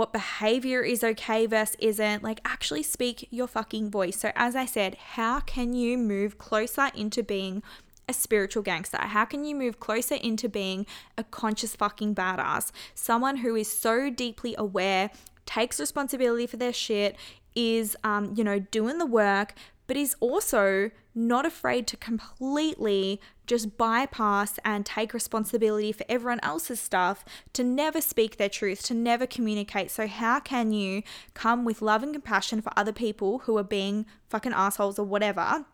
what 0.00 0.14
behavior 0.14 0.80
is 0.80 1.04
okay 1.04 1.44
versus 1.44 1.76
isn't. 1.78 2.22
Like, 2.22 2.40
actually 2.46 2.82
speak 2.82 3.28
your 3.30 3.46
fucking 3.46 3.90
voice. 3.90 4.18
So, 4.18 4.32
as 4.34 4.56
I 4.56 4.64
said, 4.64 4.94
how 4.94 5.40
can 5.40 5.74
you 5.74 5.98
move 5.98 6.38
closer 6.38 6.88
into 6.94 7.22
being 7.22 7.62
a 8.08 8.14
spiritual 8.14 8.62
gangster? 8.62 8.96
How 8.96 9.26
can 9.26 9.44
you 9.44 9.54
move 9.54 9.78
closer 9.78 10.14
into 10.14 10.48
being 10.48 10.86
a 11.18 11.24
conscious 11.24 11.76
fucking 11.76 12.14
badass? 12.14 12.70
Someone 12.94 13.36
who 13.36 13.54
is 13.54 13.70
so 13.70 14.08
deeply 14.08 14.54
aware, 14.56 15.10
takes 15.44 15.78
responsibility 15.78 16.46
for 16.46 16.56
their 16.56 16.72
shit, 16.72 17.14
is, 17.54 17.94
um, 18.02 18.32
you 18.34 18.42
know, 18.42 18.58
doing 18.58 18.96
the 18.96 19.04
work, 19.04 19.52
but 19.86 19.98
is 19.98 20.16
also 20.18 20.90
not 21.14 21.44
afraid 21.44 21.86
to 21.88 21.98
completely 21.98 23.20
just 23.50 23.76
bypass 23.76 24.60
and 24.64 24.86
take 24.86 25.12
responsibility 25.12 25.90
for 25.90 26.06
everyone 26.08 26.38
else's 26.40 26.80
stuff, 26.80 27.24
to 27.52 27.64
never 27.64 28.00
speak 28.00 28.36
their 28.36 28.48
truth, 28.48 28.82
to 28.84 28.94
never 28.94 29.26
communicate. 29.26 29.90
So, 29.90 30.06
how 30.06 30.38
can 30.38 30.72
you 30.72 31.02
come 31.34 31.64
with 31.64 31.82
love 31.82 32.04
and 32.04 32.12
compassion 32.12 32.62
for 32.62 32.72
other 32.76 32.92
people 32.92 33.40
who 33.40 33.58
are 33.58 33.64
being 33.64 34.06
fucking 34.28 34.52
assholes 34.52 35.00
or 35.00 35.04
whatever, 35.04 35.66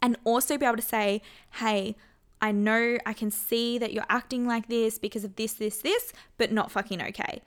and 0.00 0.16
also 0.22 0.56
be 0.56 0.64
able 0.64 0.76
to 0.76 0.82
say, 0.82 1.20
hey, 1.54 1.96
I 2.40 2.52
know 2.52 2.96
I 3.04 3.12
can 3.12 3.32
see 3.32 3.76
that 3.76 3.92
you're 3.92 4.06
acting 4.08 4.46
like 4.46 4.68
this 4.68 4.96
because 4.98 5.24
of 5.24 5.34
this, 5.34 5.54
this, 5.54 5.78
this, 5.78 6.12
but 6.38 6.52
not 6.52 6.70
fucking 6.70 7.02
okay. 7.02 7.42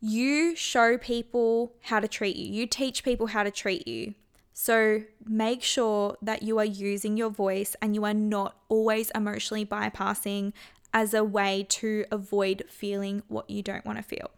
You 0.00 0.54
show 0.54 0.96
people 0.96 1.72
how 1.82 1.98
to 1.98 2.06
treat 2.06 2.36
you, 2.36 2.46
you 2.46 2.66
teach 2.68 3.02
people 3.02 3.26
how 3.28 3.42
to 3.42 3.50
treat 3.50 3.88
you. 3.88 4.14
So 4.52 5.02
make 5.24 5.62
sure 5.62 6.16
that 6.22 6.42
you 6.42 6.58
are 6.58 6.64
using 6.64 7.16
your 7.16 7.30
voice 7.30 7.74
and 7.80 7.94
you 7.94 8.04
are 8.04 8.14
not 8.14 8.56
always 8.68 9.10
emotionally 9.10 9.64
bypassing 9.64 10.52
as 10.92 11.14
a 11.14 11.24
way 11.24 11.66
to 11.68 12.04
avoid 12.10 12.64
feeling 12.68 13.22
what 13.28 13.48
you 13.48 13.62
don't 13.62 13.84
want 13.84 13.98
to 13.98 14.02
feel. 14.02 14.30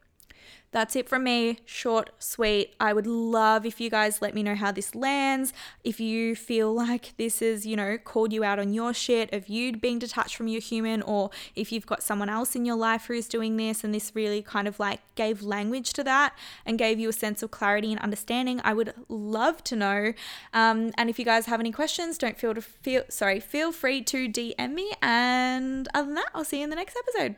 That's 0.74 0.96
it 0.96 1.08
from 1.08 1.22
me. 1.22 1.60
Short, 1.64 2.10
sweet. 2.18 2.74
I 2.80 2.92
would 2.92 3.06
love 3.06 3.64
if 3.64 3.80
you 3.80 3.88
guys 3.88 4.20
let 4.20 4.34
me 4.34 4.42
know 4.42 4.56
how 4.56 4.72
this 4.72 4.92
lands. 4.96 5.52
If 5.84 6.00
you 6.00 6.34
feel 6.34 6.74
like 6.84 7.16
this 7.16 7.40
is, 7.40 7.64
you 7.64 7.76
know, 7.76 7.96
called 7.96 8.32
you 8.32 8.42
out 8.42 8.58
on 8.58 8.74
your 8.74 8.92
shit 8.92 9.32
of 9.32 9.48
you 9.48 9.76
being 9.76 10.00
detached 10.00 10.34
from 10.34 10.48
your 10.48 10.60
human, 10.60 11.00
or 11.02 11.30
if 11.54 11.70
you've 11.70 11.86
got 11.86 12.02
someone 12.02 12.28
else 12.28 12.56
in 12.56 12.64
your 12.64 12.74
life 12.74 13.04
who's 13.06 13.28
doing 13.28 13.56
this 13.56 13.84
and 13.84 13.94
this 13.94 14.10
really 14.16 14.42
kind 14.42 14.66
of 14.66 14.80
like 14.80 14.98
gave 15.14 15.42
language 15.42 15.92
to 15.92 16.02
that 16.02 16.36
and 16.66 16.76
gave 16.76 16.98
you 16.98 17.08
a 17.08 17.12
sense 17.12 17.40
of 17.44 17.52
clarity 17.52 17.92
and 17.92 18.00
understanding, 18.00 18.60
I 18.64 18.72
would 18.72 18.94
love 19.08 19.62
to 19.64 19.76
know. 19.76 20.12
Um, 20.52 20.90
and 20.98 21.08
if 21.08 21.20
you 21.20 21.24
guys 21.24 21.46
have 21.46 21.60
any 21.60 21.70
questions, 21.70 22.18
don't 22.18 22.36
feel 22.36 22.52
to 22.52 22.60
feel 22.60 23.04
sorry, 23.08 23.38
feel 23.38 23.70
free 23.70 24.02
to 24.02 24.28
DM 24.28 24.74
me. 24.74 24.90
And 25.00 25.86
other 25.94 26.06
than 26.06 26.16
that, 26.16 26.30
I'll 26.34 26.44
see 26.44 26.58
you 26.58 26.64
in 26.64 26.70
the 26.70 26.76
next 26.76 26.96
episode. 26.96 27.36